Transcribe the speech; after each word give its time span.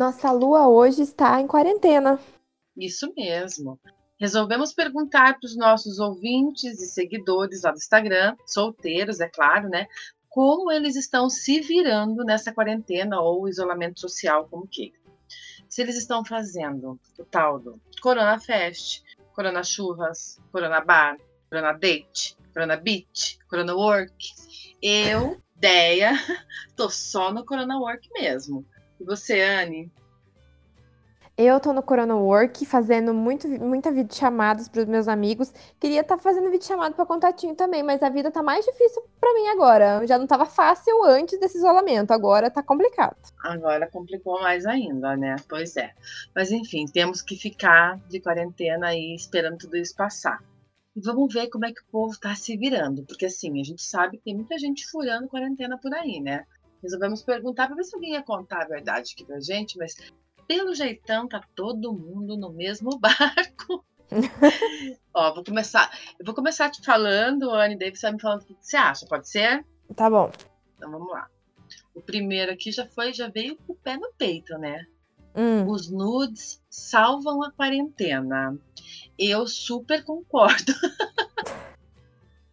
Nossa 0.00 0.32
lua 0.32 0.66
hoje 0.66 1.02
está 1.02 1.38
em 1.42 1.46
quarentena. 1.46 2.18
Isso 2.74 3.12
mesmo. 3.14 3.78
Resolvemos 4.18 4.72
perguntar 4.72 5.38
para 5.38 5.46
os 5.46 5.54
nossos 5.54 5.98
ouvintes 5.98 6.80
e 6.80 6.86
seguidores 6.86 7.64
lá 7.64 7.70
do 7.70 7.76
Instagram, 7.76 8.34
solteiros, 8.46 9.20
é 9.20 9.28
claro, 9.28 9.68
né? 9.68 9.86
Como 10.26 10.72
eles 10.72 10.96
estão 10.96 11.28
se 11.28 11.60
virando 11.60 12.24
nessa 12.24 12.50
quarentena 12.50 13.20
ou 13.20 13.46
isolamento 13.46 14.00
social, 14.00 14.48
como 14.48 14.66
que. 14.66 14.94
Se 15.68 15.82
eles 15.82 15.98
estão 15.98 16.24
fazendo 16.24 16.98
o 17.18 17.24
tal 17.26 17.58
do 17.58 17.78
Corona 18.00 18.40
Fest, 18.40 19.02
Corona 19.34 19.62
Churras, 19.62 20.40
Corona 20.50 20.80
Bar, 20.80 21.18
Corona 21.50 21.74
Date, 21.74 22.38
Corona 22.54 22.78
Beach, 22.78 23.38
Corona 23.50 23.74
Work. 23.74 24.14
Eu, 24.80 25.38
Deia, 25.56 26.12
tô 26.74 26.88
só 26.88 27.30
no 27.30 27.44
Corona 27.44 27.78
Work 27.78 28.08
mesmo. 28.14 28.64
E 29.00 29.04
você, 29.04 29.40
Anne? 29.40 29.90
Eu 31.42 31.58
tô 31.58 31.72
no 31.72 31.82
Corona 31.82 32.14
Work 32.14 32.66
fazendo 32.66 33.14
muito, 33.14 33.48
muita 33.48 33.90
videochamadas 33.90 34.68
pros 34.68 34.84
meus 34.84 35.08
amigos. 35.08 35.50
Queria 35.80 36.02
estar 36.02 36.18
tá 36.18 36.22
fazendo 36.22 36.50
videochamada 36.50 36.94
pra 36.94 37.06
contatinho 37.06 37.54
também, 37.54 37.82
mas 37.82 38.02
a 38.02 38.10
vida 38.10 38.30
tá 38.30 38.42
mais 38.42 38.62
difícil 38.62 39.02
pra 39.18 39.32
mim 39.32 39.48
agora. 39.48 40.06
Já 40.06 40.18
não 40.18 40.26
tava 40.26 40.44
fácil 40.44 41.02
antes 41.04 41.40
desse 41.40 41.56
isolamento, 41.56 42.10
agora 42.10 42.50
tá 42.50 42.62
complicado. 42.62 43.16
Agora 43.42 43.88
complicou 43.90 44.38
mais 44.42 44.66
ainda, 44.66 45.16
né? 45.16 45.36
Pois 45.48 45.78
é. 45.78 45.94
Mas 46.36 46.52
enfim, 46.52 46.84
temos 46.84 47.22
que 47.22 47.36
ficar 47.36 47.98
de 48.06 48.20
quarentena 48.20 48.88
aí 48.88 49.14
esperando 49.14 49.56
tudo 49.56 49.78
isso 49.78 49.96
passar. 49.96 50.44
E 50.94 51.00
vamos 51.00 51.32
ver 51.32 51.48
como 51.48 51.64
é 51.64 51.72
que 51.72 51.80
o 51.80 51.90
povo 51.90 52.18
tá 52.20 52.34
se 52.34 52.54
virando, 52.54 53.02
porque 53.04 53.24
assim, 53.24 53.58
a 53.58 53.64
gente 53.64 53.82
sabe 53.82 54.18
que 54.18 54.24
tem 54.24 54.34
muita 54.34 54.58
gente 54.58 54.86
furando 54.90 55.28
quarentena 55.28 55.78
por 55.78 55.94
aí, 55.94 56.20
né? 56.20 56.44
Resolvemos 56.82 57.22
perguntar 57.22 57.66
para 57.66 57.76
ver 57.76 57.84
se 57.84 57.94
alguém 57.94 58.12
ia 58.12 58.22
contar 58.22 58.62
a 58.62 58.68
verdade 58.68 59.12
aqui 59.14 59.24
pra 59.24 59.40
gente, 59.40 59.76
mas 59.76 59.96
pelo 60.46 60.74
jeitão, 60.74 61.28
tá 61.28 61.42
todo 61.54 61.92
mundo 61.92 62.36
no 62.36 62.50
mesmo 62.50 62.96
barco. 62.98 63.84
Ó, 65.14 65.34
vou 65.34 65.44
começar. 65.44 65.90
Eu 66.18 66.24
vou 66.24 66.34
começar 66.34 66.70
te 66.70 66.84
falando, 66.84 67.50
Anne, 67.50 67.78
daí 67.78 67.94
você 67.94 68.02
vai 68.02 68.12
me 68.12 68.20
falando 68.20 68.42
o 68.42 68.44
que 68.46 68.56
você 68.60 68.76
acha, 68.76 69.06
pode 69.06 69.28
ser? 69.28 69.64
Tá 69.94 70.10
bom. 70.10 70.32
Então 70.76 70.90
vamos 70.90 71.10
lá. 71.10 71.28
O 71.94 72.00
primeiro 72.00 72.52
aqui 72.52 72.72
já 72.72 72.86
foi, 72.86 73.12
já 73.12 73.28
veio 73.28 73.56
com 73.58 73.74
o 73.74 73.76
pé 73.76 73.96
no 73.96 74.12
peito, 74.14 74.56
né? 74.58 74.86
Hum. 75.34 75.68
Os 75.68 75.90
nudes 75.90 76.60
salvam 76.68 77.42
a 77.42 77.52
quarentena. 77.52 78.58
Eu 79.18 79.46
super 79.46 80.02
concordo. 80.02 80.72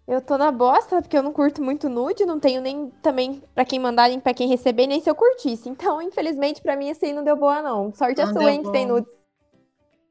Eu 0.08 0.22
tô 0.22 0.38
na 0.38 0.50
bosta, 0.54 1.02
porque 1.02 1.18
eu 1.18 1.22
não 1.22 1.34
curto 1.34 1.62
muito 1.62 1.90
nude, 1.90 2.26
não 2.26 2.40
tenho 2.40 2.62
nem 2.62 2.90
também 3.02 3.44
para 3.54 3.66
quem 3.66 3.78
mandar, 3.78 4.08
nem 4.08 4.22
pra 4.22 4.34
quem 4.34 4.48
receber, 4.48 4.88
nem 4.88 5.02
se 5.02 5.10
eu 5.10 5.16
curtisse. 5.16 5.68
Então, 5.68 6.02
infelizmente, 6.02 6.62
para 6.62 6.78
mim, 6.78 6.90
esse 6.90 7.06
aí 7.06 7.12
não 7.12 7.26
deu 7.26 7.36
boa, 7.36 7.62
não. 7.62 7.94
Sorte 7.94 8.22
não 8.22 8.30
a 8.30 8.34
sua, 8.34 8.52
hein, 8.52 8.64
que 8.64 8.72
tem 8.72 8.86
nudes. 8.86 9.12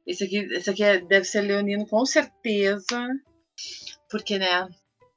Esse 0.06 0.24
aqui, 0.24 0.36
esse 0.52 0.68
aqui 0.68 0.84
é, 0.84 1.00
deve 1.00 1.24
ser 1.24 1.40
leonino, 1.40 1.86
com 1.86 2.04
certeza. 2.04 3.08
Porque, 4.10 4.38
né, 4.38 4.68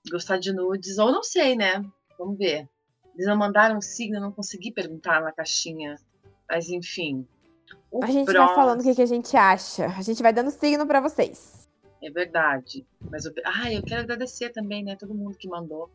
gostar 0.10 0.38
de 0.38 0.54
nudes, 0.54 0.98
ou 0.98 1.12
não 1.12 1.24
sei, 1.24 1.58
né? 1.58 1.84
Vamos 2.18 2.38
ver. 2.38 2.66
Eles 3.14 3.28
não 3.28 3.36
mandaram 3.36 3.82
signo, 3.82 4.16
eu 4.16 4.22
não 4.22 4.32
consegui 4.32 4.72
perguntar 4.72 5.22
na 5.22 5.34
caixinha. 5.34 5.98
Mas, 6.50 6.70
enfim. 6.70 7.28
a 8.02 8.08
gente 8.08 8.32
próximo... 8.32 8.46
vai 8.46 8.56
falando 8.56 8.80
o 8.80 8.84
que, 8.84 8.96
que 8.96 9.02
a 9.02 9.06
gente 9.06 9.36
acha. 9.36 9.88
A 9.88 10.02
gente 10.02 10.24
vai 10.24 10.32
dando 10.32 10.52
signo 10.52 10.88
para 10.88 11.02
vocês. 11.02 11.59
É 12.02 12.10
verdade. 12.10 12.86
Mas 13.10 13.26
eu... 13.26 13.34
ah, 13.46 13.72
eu 13.72 13.84
quero 13.84 14.02
agradecer 14.02 14.50
também, 14.50 14.84
né? 14.84 14.96
Todo 14.96 15.14
mundo 15.14 15.38
que 15.38 15.48
mandou. 15.48 15.90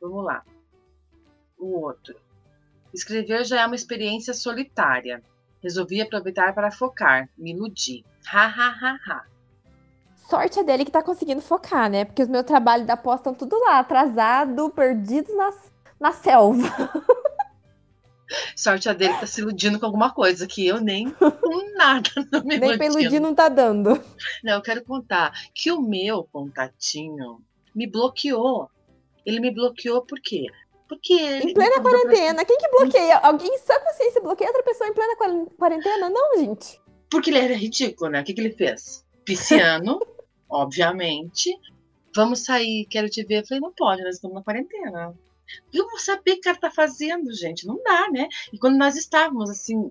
Vamos 0.00 0.24
lá. 0.24 0.44
O 1.58 1.80
outro. 1.80 2.16
Escrever 2.92 3.44
já 3.44 3.62
é 3.62 3.66
uma 3.66 3.74
experiência 3.74 4.34
solitária. 4.34 5.22
Resolvi 5.62 6.00
aproveitar 6.00 6.54
para 6.54 6.70
focar. 6.70 7.28
Me 7.36 7.52
iludi. 7.52 8.04
Ha, 8.32 8.46
ha, 8.46 8.68
ha, 8.68 8.98
ha. 9.06 9.26
Sorte 10.16 10.58
é 10.58 10.64
dele 10.64 10.84
que 10.84 10.90
tá 10.90 11.02
conseguindo 11.02 11.40
focar, 11.40 11.90
né? 11.90 12.04
Porque 12.04 12.22
os 12.22 12.28
meus 12.28 12.44
trabalhos 12.44 12.86
da 12.86 12.96
pós 12.96 13.20
estão 13.20 13.34
tudo 13.34 13.58
lá, 13.60 13.78
atrasado, 13.78 14.70
perdidos 14.70 15.34
na, 15.36 15.52
na 16.00 16.12
selva. 16.12 16.68
Sorte 18.56 18.88
a 18.88 18.92
dele 18.92 19.14
tá 19.14 19.26
se 19.26 19.40
iludindo 19.40 19.78
com 19.78 19.86
alguma 19.86 20.12
coisa, 20.12 20.46
que 20.46 20.66
eu 20.66 20.80
nem 20.80 21.10
com 21.10 21.30
nada 21.76 22.10
não 22.30 22.44
me 22.44 22.58
Nem 22.58 22.76
pra 22.76 22.86
iludir 22.86 23.20
não 23.20 23.34
tá 23.34 23.48
dando. 23.48 24.02
Não, 24.42 24.54
eu 24.54 24.62
quero 24.62 24.84
contar 24.84 25.32
que 25.54 25.70
o 25.70 25.80
meu 25.80 26.24
contatinho 26.24 27.42
me 27.74 27.86
bloqueou. 27.86 28.68
Ele 29.24 29.40
me 29.40 29.50
bloqueou 29.50 30.02
por 30.02 30.20
quê? 30.20 30.46
Porque. 30.88 31.14
Em 31.14 31.54
plena 31.54 31.80
quarentena. 31.80 32.44
Quem 32.44 32.58
que 32.58 32.68
bloqueia? 32.68 33.18
Alguém 33.18 33.56
só 33.58 33.78
consciência 33.80 34.20
bloqueia 34.20 34.50
outra 34.50 34.62
pessoa 34.62 34.88
em 34.88 34.92
plena 34.92 35.16
quarentena? 35.56 36.10
Não, 36.10 36.38
gente. 36.38 36.80
Porque 37.10 37.30
ele 37.30 37.38
era 37.38 37.54
ridículo, 37.54 38.10
né? 38.10 38.20
O 38.20 38.24
que, 38.24 38.34
que 38.34 38.40
ele 38.40 38.52
fez? 38.52 39.04
Pisciano, 39.24 40.00
obviamente. 40.50 41.56
Vamos 42.14 42.44
sair, 42.44 42.86
quero 42.90 43.08
te 43.08 43.24
ver. 43.24 43.40
Eu 43.40 43.46
falei, 43.46 43.60
não 43.60 43.72
pode, 43.72 44.02
nós 44.02 44.16
estamos 44.16 44.34
na 44.34 44.42
quarentena. 44.42 45.14
Eu 45.72 45.88
vou 45.88 45.98
saber 45.98 46.32
o 46.32 46.34
que 46.34 46.40
o 46.40 46.42
cara 46.42 46.58
tá 46.58 46.70
fazendo, 46.70 47.32
gente. 47.32 47.66
Não 47.66 47.82
dá, 47.82 48.10
né? 48.10 48.28
E 48.52 48.58
quando 48.58 48.76
nós 48.76 48.96
estávamos, 48.96 49.50
assim, 49.50 49.90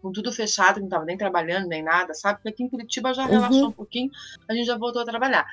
com 0.00 0.12
tudo 0.12 0.32
fechado, 0.32 0.78
não 0.78 0.86
estava 0.86 1.04
nem 1.04 1.16
trabalhando, 1.16 1.68
nem 1.68 1.82
nada, 1.82 2.14
sabe? 2.14 2.38
Porque 2.38 2.48
aqui 2.48 2.62
em 2.64 2.68
Curitiba 2.68 3.14
já 3.14 3.26
relaxou 3.26 3.62
uhum. 3.62 3.68
um 3.68 3.72
pouquinho, 3.72 4.10
a 4.48 4.54
gente 4.54 4.66
já 4.66 4.76
voltou 4.76 5.02
a 5.02 5.04
trabalhar. 5.04 5.46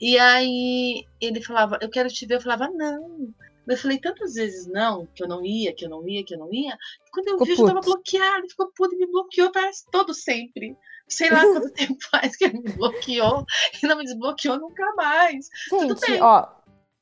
E 0.00 0.18
aí 0.18 1.06
ele 1.20 1.42
falava, 1.42 1.78
eu 1.80 1.88
quero 1.88 2.08
te 2.08 2.26
ver, 2.26 2.34
eu 2.34 2.40
falava, 2.40 2.68
não. 2.68 3.32
Eu 3.66 3.76
falei 3.76 3.98
tantas 3.98 4.34
vezes 4.34 4.66
não, 4.66 5.06
que 5.06 5.24
eu 5.24 5.28
não 5.28 5.44
ia, 5.44 5.74
que 5.74 5.84
eu 5.84 5.90
não 5.90 6.06
ia, 6.06 6.24
que 6.24 6.34
eu 6.34 6.38
não 6.38 6.52
ia. 6.52 6.76
quando 7.10 7.28
eu 7.28 7.32
ficou 7.32 7.46
vi, 7.46 7.52
eu 7.52 7.66
estava 7.66 7.80
bloqueado, 7.80 8.48
ficou 8.48 8.70
puto 8.76 8.94
e 8.94 8.98
me 8.98 9.06
bloqueou 9.06 9.50
para 9.50 9.70
todo 9.90 10.14
sempre. 10.14 10.76
Sei 11.08 11.30
lá 11.30 11.40
quanto 11.40 11.70
tempo 11.74 11.96
faz 12.10 12.36
que 12.36 12.44
ele 12.44 12.60
me 12.60 12.72
bloqueou 12.72 13.44
e 13.82 13.86
não 13.86 13.96
me 13.96 14.04
desbloqueou 14.04 14.58
nunca 14.58 14.92
mais. 14.94 15.48
Gente, 15.70 16.20
ó, 16.20 16.48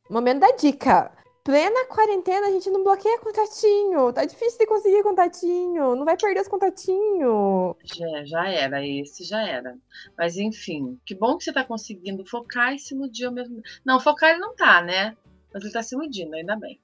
momento 0.08 0.40
da 0.40 0.52
dica 0.52 1.12
plena 1.44 1.86
quarentena, 1.88 2.46
a 2.46 2.50
gente 2.50 2.70
não 2.70 2.82
bloqueia 2.82 3.20
contatinho. 3.20 4.12
Tá 4.12 4.24
difícil 4.24 4.58
de 4.58 4.66
conseguir 4.66 5.02
contatinho. 5.02 5.94
Não 5.94 6.04
vai 6.04 6.16
perder 6.16 6.40
os 6.40 6.48
contatinhos. 6.48 7.76
Já, 7.84 8.24
já 8.24 8.48
era, 8.48 8.84
esse 8.84 9.22
já 9.22 9.46
era. 9.46 9.76
Mas 10.16 10.38
enfim, 10.38 10.98
que 11.04 11.14
bom 11.14 11.36
que 11.36 11.44
você 11.44 11.52
tá 11.52 11.62
conseguindo 11.62 12.24
focar 12.24 12.74
e 12.74 12.78
se 12.78 12.94
iludir 12.94 13.26
ao 13.26 13.32
mesmo 13.32 13.62
Não, 13.84 14.00
focar 14.00 14.30
ele 14.30 14.40
não 14.40 14.56
tá, 14.56 14.82
né? 14.82 15.14
Mas 15.52 15.62
ele 15.62 15.72
tá 15.72 15.82
se 15.82 15.94
iludindo, 15.94 16.34
ainda 16.34 16.56
bem. 16.56 16.80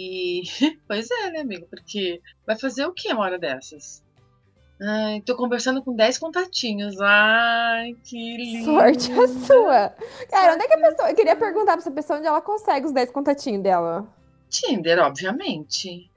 E. 0.00 0.42
pois 0.86 1.10
é, 1.10 1.30
né, 1.32 1.40
amigo? 1.40 1.66
Porque 1.68 2.22
vai 2.46 2.56
fazer 2.56 2.86
o 2.86 2.92
que 2.92 3.12
uma 3.12 3.22
hora 3.22 3.38
dessas? 3.38 4.04
Ai, 4.80 5.20
tô 5.22 5.36
conversando 5.36 5.82
com 5.82 5.94
10 5.94 6.18
contatinhos. 6.18 7.00
Ai, 7.00 7.96
que 8.04 8.36
lindo. 8.36 8.64
Sorte 8.64 9.10
a 9.12 9.28
sua. 9.28 9.94
Cara, 10.30 10.54
onde 10.54 10.64
é 10.64 10.68
que 10.68 10.74
a 10.74 10.78
pessoa. 10.78 11.10
Eu 11.10 11.16
queria 11.16 11.34
perguntar 11.34 11.72
pra 11.72 11.80
essa 11.80 11.90
pessoa 11.90 12.18
onde 12.18 12.28
ela 12.28 12.40
consegue 12.40 12.86
os 12.86 12.92
10 12.92 13.10
contatinhos 13.10 13.62
dela. 13.62 14.06
Tinder, 14.48 15.00
obviamente. 15.00 16.10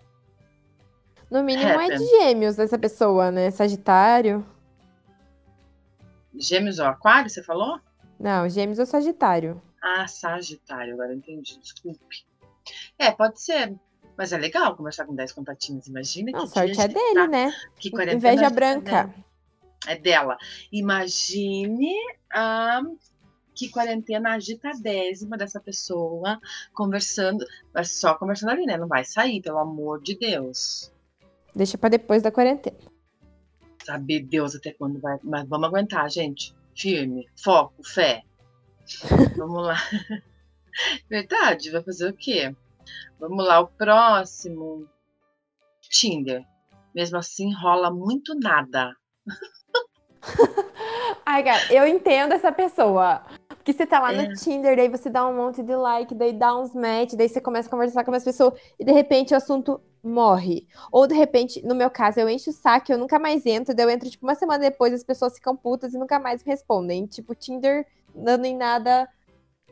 No 1.29 1.43
mínimo 1.43 1.69
é 1.69 1.87
de 1.95 2.05
gêmeos 2.05 2.59
essa 2.59 2.77
pessoa, 2.77 3.31
né? 3.31 3.49
Sagitário. 3.49 4.45
Gêmeos 6.35 6.77
ou 6.77 6.85
aquário, 6.85 7.29
você 7.29 7.41
falou? 7.41 7.79
Não, 8.19 8.47
gêmeos 8.47 8.79
ou 8.79 8.85
sagitário. 8.85 9.61
Ah, 9.81 10.07
sagitário, 10.07 10.93
agora 10.93 11.13
entendi. 11.13 11.57
Desculpe. 11.59 12.25
É, 12.99 13.11
pode 13.11 13.41
ser. 13.41 13.73
Mas 14.17 14.33
é 14.33 14.37
legal 14.37 14.75
conversar 14.75 15.05
com 15.05 15.15
10 15.15 15.31
contatinhos. 15.31 15.87
Imagina 15.87 16.31
Não, 16.31 16.41
que 16.41 16.53
sorte 16.53 16.79
é 16.79 16.87
dele, 16.87 17.15
tá, 17.15 17.27
né? 17.27 17.53
Que 17.77 17.89
Inveja 18.13 18.49
branca. 18.49 19.13
É 19.87 19.95
dela. 19.95 20.37
Imagine 20.71 21.95
a 22.31 22.81
que 23.53 23.69
quarentena 23.69 24.33
agitadésima 24.33 25.37
dessa 25.37 25.59
pessoa 25.59 26.39
conversando, 26.73 27.45
mas 27.73 27.99
só 27.99 28.15
conversando 28.15 28.51
ali, 28.51 28.65
né? 28.65 28.77
Não 28.77 28.87
vai 28.87 29.03
sair, 29.03 29.41
pelo 29.41 29.59
amor 29.59 30.01
de 30.01 30.17
Deus. 30.17 30.91
Deixa 31.55 31.77
para 31.77 31.89
depois 31.89 32.23
da 32.23 32.31
quarentena. 32.31 32.77
Saber 33.83 34.21
Deus 34.21 34.55
até 34.55 34.71
quando 34.71 34.99
vai. 34.99 35.17
Mas 35.23 35.47
vamos 35.47 35.67
aguentar, 35.67 36.09
gente. 36.09 36.55
Firme, 36.75 37.27
foco, 37.35 37.83
fé. 37.83 38.23
vamos 39.37 39.63
lá. 39.63 39.77
Verdade, 41.09 41.69
vai 41.69 41.83
fazer 41.83 42.09
o 42.09 42.13
quê? 42.13 42.55
Vamos 43.19 43.45
lá, 43.45 43.59
o 43.59 43.67
próximo. 43.67 44.87
Tinder. 45.81 46.43
Mesmo 46.93 47.17
assim, 47.17 47.53
rola 47.53 47.91
muito 47.91 48.33
nada. 48.35 48.95
Ai, 51.25 51.43
cara, 51.43 51.73
eu 51.73 51.87
entendo 51.87 52.33
essa 52.33 52.51
pessoa. 52.51 53.23
Porque 53.49 53.73
você 53.73 53.85
tá 53.85 53.99
lá 53.99 54.11
é. 54.13 54.27
no 54.27 54.33
Tinder, 54.33 54.75
daí 54.75 54.89
você 54.89 55.09
dá 55.09 55.27
um 55.27 55.35
monte 55.35 55.61
de 55.61 55.75
like, 55.75 56.15
daí 56.15 56.33
dá 56.33 56.57
uns 56.57 56.73
match, 56.73 57.13
daí 57.13 57.29
você 57.29 57.39
começa 57.39 57.67
a 57.67 57.71
conversar 57.71 58.03
com 58.03 58.11
as 58.11 58.23
pessoas 58.23 58.53
e 58.79 58.83
de 58.83 58.91
repente 58.91 59.33
o 59.33 59.37
assunto 59.37 59.79
morre. 60.03 60.67
Ou 60.91 61.05
de 61.05 61.13
repente, 61.13 61.63
no 61.63 61.75
meu 61.75 61.89
caso, 61.89 62.19
eu 62.19 62.27
encho 62.27 62.49
o 62.49 62.53
saco, 62.53 62.91
eu 62.91 62.97
nunca 62.97 63.19
mais 63.19 63.45
entro, 63.45 63.75
daí 63.75 63.85
eu 63.85 63.89
entro 63.89 64.09
tipo 64.09 64.25
uma 64.25 64.33
semana 64.33 64.59
depois, 64.59 64.93
as 64.93 65.03
pessoas 65.03 65.35
ficam 65.35 65.55
putas 65.55 65.93
e 65.93 65.97
nunca 65.97 66.19
mais 66.19 66.43
me 66.43 66.51
respondem. 66.51 67.05
Tipo, 67.05 67.35
Tinder 67.35 67.85
dando 68.15 68.45
em 68.45 68.57
nada 68.57 69.07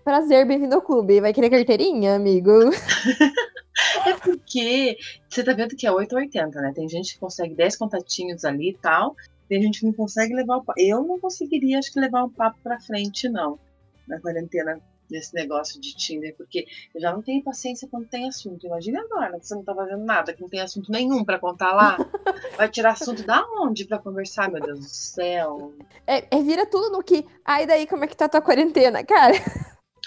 Prazer, 0.10 0.44
bem-vindo 0.44 0.74
ao 0.74 0.82
clube. 0.82 1.22
Vai 1.22 1.32
querer 1.32 1.52
carteirinha, 1.52 2.16
amigo? 2.16 2.52
É 4.06 4.14
porque 4.14 4.98
você 5.30 5.42
tá 5.42 5.54
vendo 5.54 5.74
que 5.76 5.88
é 5.88 5.92
8 5.92 6.12
ou 6.12 6.20
80, 6.20 6.60
né? 6.60 6.74
Tem 6.76 6.90
gente 6.90 7.14
que 7.14 7.20
consegue 7.20 7.56
10 7.56 7.78
contatinhos 7.78 8.44
ali 8.44 8.72
e 8.72 8.74
tal. 8.78 9.16
Tem 9.48 9.62
gente 9.62 9.80
que 9.80 9.86
não 9.86 9.94
consegue 9.94 10.34
levar 10.34 10.58
o 10.58 10.64
papo. 10.64 10.82
Eu 10.82 11.02
não 11.04 11.18
conseguiria, 11.18 11.80
acho 11.80 11.94
que, 11.94 12.00
levar 12.00 12.26
um 12.26 12.30
papo 12.30 12.58
pra 12.62 12.80
frente, 12.82 13.30
não. 13.30 13.58
Na 14.06 14.20
quarentena, 14.20 14.82
nesse 15.10 15.34
negócio 15.34 15.80
de 15.80 15.96
Tinder, 15.96 16.36
porque 16.36 16.66
eu 16.94 17.00
já 17.00 17.14
não 17.14 17.22
tenho 17.22 17.44
paciência 17.44 17.88
quando 17.90 18.08
tem 18.08 18.28
assunto. 18.28 18.66
Imagina 18.66 19.00
agora 19.02 19.40
que 19.40 19.48
você 19.48 19.56
não 19.56 19.64
tá 19.64 19.74
fazendo 19.74 20.04
nada, 20.04 20.34
que 20.34 20.42
não 20.42 20.50
tem 20.50 20.60
assunto 20.60 20.92
nenhum 20.92 21.24
para 21.24 21.40
contar 21.40 21.72
lá. 21.72 21.98
Vai 22.58 22.68
tirar 22.68 22.92
assunto 22.92 23.24
da 23.24 23.46
onde 23.62 23.86
para 23.86 24.00
conversar, 24.00 24.52
meu 24.52 24.62
Deus 24.62 24.80
do 24.80 24.90
céu? 24.90 25.74
É, 26.06 26.26
é, 26.36 26.42
vira 26.42 26.66
tudo 26.66 26.90
no 26.90 27.04
que. 27.04 27.26
Aí 27.46 27.66
daí, 27.66 27.88
como 27.88 28.04
é 28.04 28.08
que 28.08 28.18
tá 28.18 28.28
tua 28.28 28.42
quarentena, 28.42 29.06
cara? 29.06 29.36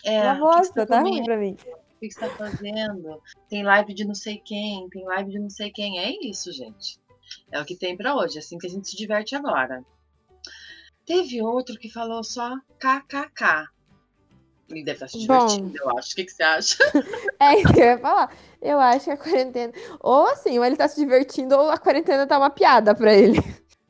É, 0.05 0.23
Uma 0.23 0.35
bosta, 0.35 0.87
tá, 0.87 0.97
tá 0.97 1.01
ruim 1.01 1.25
pra 1.25 1.37
mim. 1.37 1.57
O 1.97 2.01
que 2.01 2.11
você 2.11 2.21
tá 2.21 2.29
fazendo? 2.31 3.23
Tem 3.49 3.63
live 3.63 3.95
de 3.95 4.05
não 4.05 4.15
sei 4.15 4.41
quem, 4.45 4.89
tem 4.89 5.05
live 5.05 5.31
de 5.31 5.39
não 5.39 5.51
sei 5.51 5.71
quem. 5.71 6.01
É 6.01 6.11
isso, 6.27 6.53
gente. 6.53 7.01
É 7.51 7.61
o 7.61 7.65
que 7.65 7.77
tem 7.77 7.97
para 7.97 8.17
hoje, 8.17 8.37
é 8.37 8.39
assim 8.41 8.59
que 8.59 8.67
a 8.67 8.71
gente 8.71 8.89
se 8.89 8.97
diverte 8.97 9.37
agora. 9.37 9.85
Teve 11.07 11.43
outro 11.43 11.79
que 11.79 11.89
falou 11.89 12.23
só 12.23 12.57
kkk. 12.79 13.69
Ele 14.71 14.85
deve 14.85 14.97
estar 14.97 15.09
se 15.09 15.19
divertindo, 15.19 15.79
Bom, 15.79 15.91
eu 15.91 15.99
acho. 15.99 16.13
O 16.13 16.17
que, 16.17 16.25
que 16.25 16.33
você 16.33 16.43
acha? 16.43 16.77
é 17.39 17.61
isso 17.61 17.73
que 17.73 17.81
eu 17.81 17.85
ia 17.85 17.99
falar. 17.99 18.35
Eu 18.61 18.81
acho 18.81 19.05
que 19.05 19.11
a 19.11 19.17
quarentena. 19.17 19.73
Ou 20.01 20.27
assim, 20.29 20.59
ou 20.59 20.65
ele 20.65 20.77
tá 20.77 20.89
se 20.89 20.99
divertindo, 20.99 21.55
ou 21.57 21.71
a 21.71 21.79
quarentena 21.79 22.27
tá 22.27 22.39
uma 22.39 22.51
piada 22.51 22.95
pra 22.95 23.13
ele. 23.13 23.39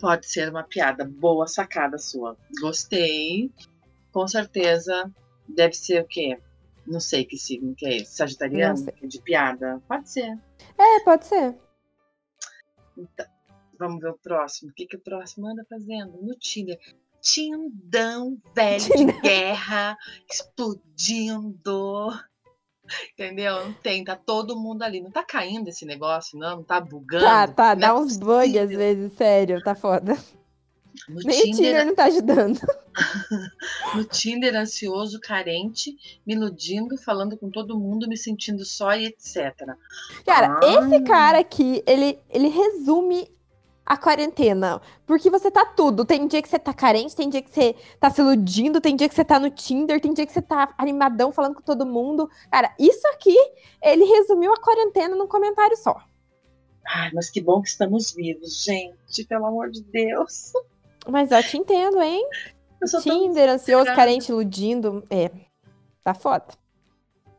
Pode 0.00 0.26
ser 0.26 0.48
uma 0.48 0.64
piada. 0.64 1.04
Boa 1.04 1.46
sacada 1.46 1.98
sua. 1.98 2.36
Gostei. 2.60 3.50
Com 4.10 4.26
certeza. 4.26 5.10
Deve 5.48 5.74
ser 5.74 6.02
o 6.02 6.06
quê? 6.06 6.38
Não 6.86 7.00
sei 7.00 7.24
que 7.24 7.36
signo 7.36 7.74
que 7.74 7.86
é 7.86 7.96
esse. 7.98 8.16
Sagitariano? 8.16 8.84
De 9.02 9.20
piada? 9.20 9.80
Pode 9.86 10.10
ser. 10.10 10.38
É, 10.78 11.00
pode 11.04 11.26
ser. 11.26 11.56
Então, 12.96 13.26
vamos 13.78 14.00
ver 14.00 14.10
o 14.10 14.18
próximo. 14.18 14.70
O 14.70 14.74
que, 14.74 14.86
que 14.86 14.96
o 14.96 15.00
próximo 15.00 15.46
anda 15.46 15.64
fazendo? 15.68 16.20
No 16.20 16.34
Tinder. 16.34 16.78
Tindão 17.20 18.36
velho 18.54 18.96
de 18.96 19.20
guerra, 19.20 19.96
explodindo. 20.28 22.10
Entendeu? 23.12 23.64
Não 23.64 23.72
tem, 23.74 24.02
tá 24.02 24.16
todo 24.16 24.58
mundo 24.58 24.82
ali. 24.82 25.00
Não 25.00 25.10
tá 25.10 25.22
caindo 25.22 25.68
esse 25.68 25.86
negócio, 25.86 26.36
não? 26.36 26.56
Não 26.56 26.64
tá 26.64 26.80
bugando. 26.80 27.24
Tá, 27.24 27.46
tá, 27.46 27.74
dá 27.74 27.88
é 27.88 27.92
uns 27.92 28.16
bugs 28.16 28.56
às 28.56 28.70
vezes, 28.70 29.12
sério, 29.12 29.62
tá 29.62 29.74
foda. 29.74 30.16
No 31.08 31.20
Nem 31.24 31.40
Tinder... 31.40 31.52
o 31.52 31.56
Tinder 31.56 31.86
não 31.86 31.94
tá 31.94 32.04
ajudando. 32.04 32.60
no 33.94 34.04
Tinder, 34.04 34.54
ansioso, 34.56 35.20
carente, 35.20 35.96
me 36.26 36.34
iludindo, 36.34 36.96
falando 36.96 37.36
com 37.36 37.50
todo 37.50 37.78
mundo, 37.78 38.08
me 38.08 38.16
sentindo 38.16 38.64
só 38.64 38.94
e 38.94 39.06
etc. 39.06 39.54
Cara, 40.24 40.58
ah. 40.62 40.84
esse 40.84 41.02
cara 41.04 41.38
aqui, 41.38 41.82
ele, 41.86 42.18
ele 42.30 42.48
resume 42.48 43.28
a 43.84 43.96
quarentena. 43.96 44.80
Porque 45.06 45.28
você 45.28 45.50
tá 45.50 45.64
tudo. 45.66 46.04
Tem 46.04 46.26
dia 46.26 46.40
que 46.40 46.48
você 46.48 46.58
tá 46.58 46.72
carente, 46.72 47.16
tem 47.16 47.28
dia 47.28 47.42
que 47.42 47.50
você 47.50 47.74
tá 47.98 48.10
se 48.10 48.20
iludindo, 48.20 48.80
tem 48.80 48.96
dia 48.96 49.08
que 49.08 49.14
você 49.14 49.24
tá 49.24 49.38
no 49.38 49.50
Tinder, 49.50 50.00
tem 50.00 50.14
dia 50.14 50.26
que 50.26 50.32
você 50.32 50.42
tá 50.42 50.74
animadão 50.78 51.32
falando 51.32 51.56
com 51.56 51.62
todo 51.62 51.86
mundo. 51.86 52.28
Cara, 52.50 52.74
isso 52.78 53.06
aqui, 53.08 53.36
ele 53.82 54.04
resumiu 54.04 54.52
a 54.52 54.60
quarentena 54.60 55.16
num 55.16 55.26
comentário 55.26 55.76
só. 55.76 55.96
Ai, 56.86 57.10
mas 57.14 57.30
que 57.30 57.40
bom 57.40 57.62
que 57.62 57.68
estamos 57.68 58.12
vivos, 58.12 58.64
gente, 58.64 59.24
pelo 59.28 59.46
amor 59.46 59.70
de 59.70 59.82
Deus. 59.82 60.52
Mas 61.08 61.30
eu 61.30 61.42
te 61.42 61.56
entendo, 61.56 62.00
hein? 62.00 62.26
Tinder, 63.02 63.48
ansioso, 63.48 63.86
carente, 63.94 64.30
iludindo. 64.30 65.04
É, 65.10 65.30
tá 66.02 66.14
foda. 66.14 66.46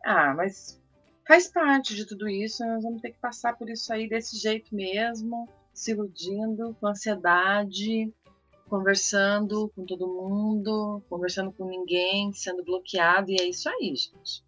Ah, 0.06 0.34
mas 0.34 0.82
faz 1.28 1.48
parte 1.48 1.96
de 1.96 2.06
tudo 2.06 2.30
isso. 2.30 2.66
Nós 2.66 2.84
vamos 2.84 3.02
ter 3.02 3.12
que 3.12 3.20
passar 3.20 3.58
por 3.58 3.70
isso 3.70 3.92
aí 3.94 4.08
desse 4.08 4.38
jeito 4.38 4.74
mesmo 4.74 5.48
se 5.74 5.92
iludindo, 5.92 6.76
com 6.80 6.88
ansiedade, 6.88 8.14
conversando 8.70 9.72
com 9.76 9.86
todo 9.86 10.08
mundo, 10.08 11.02
conversando 11.10 11.52
com 11.52 11.66
ninguém, 11.66 12.32
sendo 12.34 12.64
bloqueado, 12.64 13.32
e 13.32 13.42
é 13.42 13.46
isso 13.46 13.68
aí, 13.68 13.96
gente. 13.96 14.44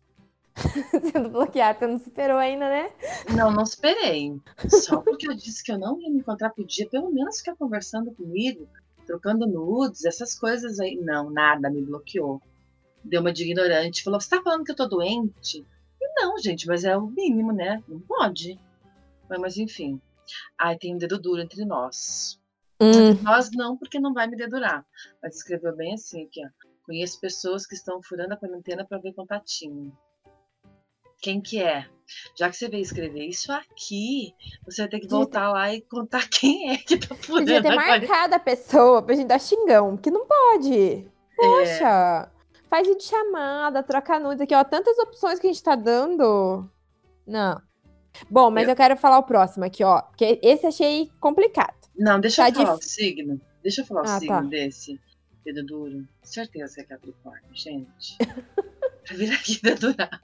sendo 1.11 1.29
bloqueado, 1.29 1.79
você 1.79 1.87
não 1.87 1.99
superou 1.99 2.37
ainda, 2.37 2.69
né? 2.69 2.91
Não, 3.35 3.51
não 3.51 3.65
superei. 3.65 4.39
Só 4.69 5.01
porque 5.01 5.27
eu 5.27 5.35
disse 5.35 5.63
que 5.63 5.71
eu 5.71 5.77
não 5.77 5.99
ia 5.99 6.09
me 6.09 6.19
encontrar, 6.19 6.51
podia 6.51 6.87
pelo 6.87 7.11
menos 7.11 7.39
ficar 7.39 7.55
conversando 7.55 8.11
comigo, 8.13 8.69
trocando 9.05 9.47
nudes, 9.47 10.05
essas 10.05 10.37
coisas 10.37 10.79
aí. 10.79 10.95
Não, 10.95 11.29
nada, 11.29 11.69
me 11.69 11.81
bloqueou. 11.81 12.41
Deu 13.03 13.21
uma 13.21 13.31
de 13.31 13.43
ignorante, 13.43 14.03
falou: 14.03 14.19
Você 14.19 14.29
tá 14.29 14.41
falando 14.41 14.63
que 14.63 14.71
eu 14.71 14.75
tô 14.75 14.87
doente? 14.87 15.65
não, 16.17 16.37
gente, 16.37 16.65
mas 16.65 16.85
é 16.85 16.95
o 16.95 17.07
mínimo, 17.07 17.51
né? 17.51 17.83
Não 17.89 17.99
pode. 17.99 18.57
Mas 19.27 19.57
enfim, 19.57 19.99
Ai, 20.57 20.77
tem 20.77 20.95
um 20.95 20.97
dedo 20.97 21.19
duro 21.19 21.41
entre 21.41 21.63
nós. 21.65 22.39
Hum. 22.81 22.89
Entre 22.89 23.23
nós 23.23 23.49
não, 23.51 23.77
porque 23.77 23.99
não 23.99 24.13
vai 24.13 24.27
me 24.27 24.35
dedurar. 24.35 24.85
Mas 25.21 25.37
escreveu 25.37 25.75
bem 25.75 25.93
assim 25.93 26.25
aqui, 26.25 26.45
ó. 26.45 26.49
Conheço 26.85 27.19
pessoas 27.19 27.65
que 27.65 27.75
estão 27.75 28.01
furando 28.01 28.33
a 28.33 28.37
quarentena 28.37 28.85
para 28.85 28.99
ver 28.99 29.13
contatinho. 29.13 29.95
Quem 31.21 31.41
que 31.41 31.61
é? 31.61 31.85
Já 32.37 32.49
que 32.49 32.55
você 32.55 32.69
veio 32.69 32.83
escrever 32.83 33.25
isso 33.25 33.51
aqui, 33.51 34.33
você 34.63 34.83
vai 34.83 34.89
ter 34.89 34.99
que 34.99 35.07
voltar 35.07 35.51
lá 35.51 35.73
e 35.73 35.81
contar 35.81 36.27
quem 36.29 36.71
é 36.71 36.77
que 36.77 36.97
tá 36.97 37.15
furando. 37.15 37.45
Podia 37.45 37.61
ter 37.61 37.75
marcado 37.75 38.35
a 38.35 38.39
pessoa 38.39 39.01
pra 39.01 39.15
gente 39.15 39.27
dar 39.27 39.39
xingão, 39.39 39.95
porque 39.95 40.11
não 40.11 40.25
pode. 40.25 41.07
Poxa, 41.35 42.29
é. 42.31 42.67
faz 42.69 42.87
de 42.87 43.03
chamada, 43.03 43.83
troca 43.83 44.19
nudes 44.19 44.41
aqui, 44.41 44.55
ó. 44.55 44.63
Tantas 44.63 44.97
opções 44.99 45.39
que 45.39 45.47
a 45.47 45.51
gente 45.51 45.63
tá 45.63 45.75
dando. 45.75 46.69
Não. 47.25 47.61
Bom, 48.29 48.49
mas 48.49 48.65
eu... 48.65 48.69
eu 48.69 48.75
quero 48.75 48.95
falar 48.95 49.17
o 49.17 49.23
próximo 49.23 49.65
aqui, 49.65 49.83
ó. 49.83 50.01
Porque 50.01 50.39
esse 50.41 50.65
achei 50.65 51.09
complicado. 51.19 51.75
Não, 51.97 52.19
deixa 52.19 52.43
tá 52.43 52.49
eu 52.49 52.53
falar 52.53 52.75
dif... 52.75 52.85
o 52.85 52.89
signo. 52.89 53.41
Deixa 53.63 53.81
eu 53.81 53.85
falar 53.85 54.01
ah, 54.01 54.17
o 54.17 54.19
signo 54.19 54.35
tá. 54.35 54.41
desse. 54.41 54.99
Dedo 55.43 55.65
duro. 55.65 56.07
Certeza 56.23 56.75
que 56.75 56.81
é 56.81 56.83
Capricórnio, 56.83 57.49
gente. 57.53 58.17
pra 59.05 59.15
vir 59.15 59.31
aqui 59.33 59.59
dedurar 59.61 60.21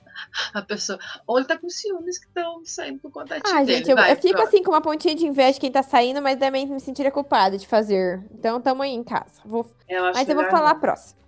a 0.54 0.62
pessoa. 0.62 1.00
Ou 1.28 1.38
ele 1.38 1.48
tá 1.48 1.58
com 1.58 1.70
ciúmes 1.70 2.18
que 2.18 2.28
estão 2.28 2.64
saindo 2.66 3.00
por 3.00 3.12
conta 3.12 3.40
de 3.40 3.42
Ah, 3.46 3.64
gente, 3.64 3.90
eu, 3.90 3.96
Vai, 3.96 4.12
eu 4.12 4.18
fico 4.18 4.42
assim 4.42 4.64
com 4.64 4.72
uma 4.72 4.82
pontinha 4.82 5.16
de 5.16 5.26
inveja 5.26 5.54
de 5.54 5.60
quem 5.60 5.72
tá 5.72 5.84
saindo, 5.84 6.22
mas 6.22 6.38
também 6.38 6.66
me 6.66 6.80
sentiria 6.80 7.12
culpada 7.12 7.58
de 7.58 7.68
fazer. 7.68 8.24
Então 8.32 8.60
tamo 8.62 8.82
aí 8.82 8.92
em 8.92 9.04
casa. 9.04 9.42
Vou... 9.46 9.70
Eu 9.88 10.04
mas 10.14 10.28
eu 10.28 10.36
vou 10.36 10.46
falar 10.46 10.70
não. 10.70 10.78
a 10.78 10.80
próxima. 10.80 11.22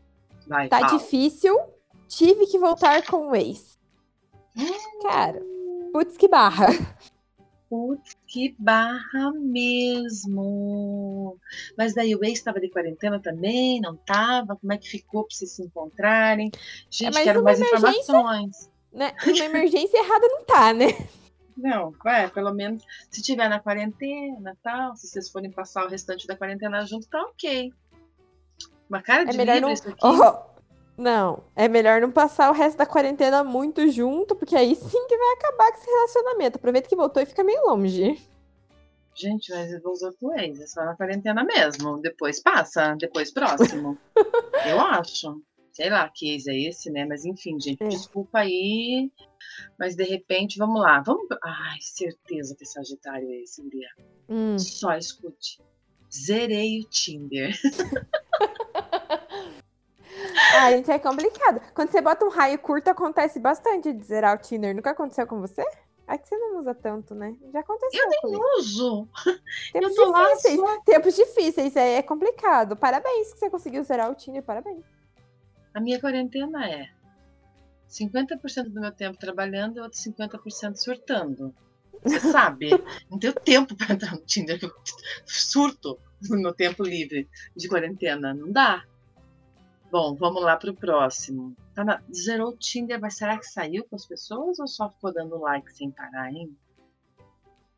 Vai, 0.47 0.67
tá 0.67 0.79
fala. 0.79 0.97
difícil. 0.97 1.57
Tive 2.07 2.45
que 2.47 2.59
voltar 2.59 3.05
com 3.05 3.29
o 3.29 3.35
ex. 3.35 3.77
Hum. 4.55 5.01
Cara. 5.01 5.41
Putz, 5.91 6.17
que 6.17 6.27
barra. 6.27 6.67
Putz, 7.73 8.15
que 8.27 8.55
barra 8.59 9.31
mesmo. 9.33 11.39
Mas 11.75 11.95
daí 11.95 12.15
o 12.15 12.23
ex 12.23 12.37
estava 12.37 12.59
de 12.59 12.69
quarentena 12.69 13.19
também? 13.19 13.81
Não 13.81 13.95
estava? 13.95 14.55
Como 14.55 14.71
é 14.71 14.77
que 14.77 14.87
ficou 14.87 15.23
para 15.23 15.35
vocês 15.35 15.55
se 15.55 15.63
encontrarem? 15.63 16.51
Gente, 16.87 17.17
é, 17.17 17.23
quero 17.23 17.43
mais 17.43 17.59
informações. 17.59 18.69
Né? 18.91 19.11
Uma 19.25 19.45
emergência 19.45 19.97
errada 19.97 20.27
não 20.27 20.45
tá, 20.45 20.71
né? 20.71 20.85
Não, 21.57 21.89
vai, 22.03 22.29
pelo 22.29 22.53
menos 22.53 22.83
se 23.09 23.23
tiver 23.23 23.49
na 23.49 23.59
quarentena 23.59 24.55
tal, 24.61 24.95
se 24.95 25.07
vocês 25.07 25.31
forem 25.31 25.49
passar 25.49 25.83
o 25.83 25.89
restante 25.89 26.27
da 26.27 26.37
quarentena 26.37 26.85
junto, 26.85 27.07
tá 27.07 27.23
ok. 27.23 27.73
Uma 28.87 29.01
cara 29.01 29.23
é 29.23 29.25
de 29.25 29.37
livro 29.37 29.61
não... 29.61 29.71
isso 29.71 29.89
aqui. 29.89 29.97
Oh, 30.05 30.52
não, 30.97 31.43
é 31.55 31.67
melhor 31.67 32.01
não 32.01 32.11
passar 32.11 32.51
o 32.51 32.53
resto 32.53 32.77
da 32.77 32.85
quarentena 32.85 33.43
muito 33.43 33.89
junto, 33.89 34.35
porque 34.35 34.55
aí 34.55 34.75
sim 34.75 35.07
que 35.07 35.17
vai 35.17 35.33
acabar 35.33 35.71
com 35.71 35.77
esse 35.77 35.89
relacionamento. 35.89 36.57
Aproveita 36.57 36.87
que 36.87 36.95
voltou 36.95 37.21
e 37.21 37.25
fica 37.25 37.43
meio 37.43 37.65
longe. 37.65 38.21
Gente, 39.15 39.51
mas 39.51 39.73
os 39.83 40.01
outros 40.01 40.31
ex, 40.37 40.59
é 40.59 40.67
só 40.67 40.85
na 40.85 40.95
quarentena 40.95 41.43
mesmo. 41.43 41.99
Depois 41.99 42.39
passa, 42.41 42.95
depois 42.95 43.31
próximo. 43.31 43.97
Eu 44.67 44.79
acho. 44.79 45.41
Sei 45.71 45.89
lá 45.89 46.07
que 46.09 46.31
ex 46.31 46.47
é 46.47 46.55
esse, 46.55 46.91
né? 46.91 47.05
Mas 47.05 47.25
enfim, 47.25 47.59
gente, 47.59 47.83
é. 47.83 47.87
desculpa 47.87 48.39
aí. 48.39 49.11
Mas 49.77 49.95
de 49.95 50.03
repente, 50.03 50.57
vamos 50.57 50.81
lá. 50.81 51.01
Vamos. 51.01 51.27
Ai, 51.43 51.77
certeza 51.81 52.55
que 52.55 52.65
Sagitário 52.65 53.29
é 53.29 53.41
esse, 53.41 53.61
Guria. 53.61 53.89
Hum. 54.29 54.57
Só 54.59 54.95
escute. 54.95 55.59
Zerei 56.11 56.81
o 56.81 56.89
Tinder. 56.89 57.53
Ah, 60.55 60.71
gente, 60.71 60.91
é 60.91 60.99
complicado. 60.99 61.61
Quando 61.73 61.89
você 61.89 62.01
bota 62.01 62.25
um 62.25 62.29
raio 62.29 62.59
curto, 62.59 62.87
acontece 62.89 63.39
bastante 63.39 63.91
de 63.93 64.03
zerar 64.03 64.35
o 64.35 64.41
Tinder. 64.41 64.75
Nunca 64.75 64.91
aconteceu 64.91 65.25
com 65.25 65.39
você? 65.39 65.63
É 66.07 66.17
que 66.17 66.27
você 66.27 66.37
não 66.37 66.59
usa 66.59 66.75
tanto, 66.75 67.15
né? 67.15 67.35
Já 67.51 67.61
aconteceu. 67.61 68.03
Eu 68.03 68.09
nem 68.09 68.21
comigo. 68.21 68.43
uso. 68.57 69.07
Tempos 69.71 69.95
difíceis. 69.95 70.59
Só... 70.59 70.81
Tempos 70.81 71.15
difíceis, 71.15 71.75
é, 71.75 71.95
é 71.95 72.01
complicado. 72.01 72.75
Parabéns 72.75 73.33
que 73.33 73.39
você 73.39 73.49
conseguiu 73.49 73.83
zerar 73.83 74.11
o 74.11 74.15
Tinder, 74.15 74.43
parabéns. 74.43 74.83
A 75.73 75.79
minha 75.79 75.99
quarentena 75.99 76.69
é 76.69 76.89
50% 77.89 78.69
do 78.69 78.81
meu 78.81 78.91
tempo 78.91 79.17
trabalhando 79.17 79.77
e 79.77 79.79
outro 79.79 79.97
50% 79.97 80.75
surtando. 80.75 81.53
Você 82.03 82.19
sabe? 82.31 82.69
não 83.09 83.17
tenho 83.17 83.33
tempo 83.33 83.75
para 83.75 83.93
entrar 83.93 84.11
no 84.11 84.21
Tinder. 84.25 84.59
Eu 84.61 84.71
surto 85.25 85.97
no 86.29 86.37
meu 86.37 86.53
tempo 86.53 86.83
livre 86.83 87.29
de 87.55 87.67
quarentena. 87.69 88.33
Não 88.33 88.51
dá. 88.51 88.83
Bom, 89.93 90.15
vamos 90.15 90.41
lá 90.41 90.57
pro 90.57 90.73
próximo. 90.73 91.55
Tá 91.75 91.83
na... 91.83 92.01
Zerou 92.11 92.49
o 92.49 92.57
Tinder, 92.57 92.99
mas 92.99 93.15
será 93.15 93.37
que 93.37 93.45
saiu 93.45 93.85
com 93.87 93.95
as 93.95 94.07
pessoas 94.07 94.57
ou 94.57 94.67
só 94.67 94.89
ficou 94.89 95.13
dando 95.13 95.37
like 95.37 95.71
sem 95.71 95.91
parar, 95.91 96.33
hein? 96.33 96.57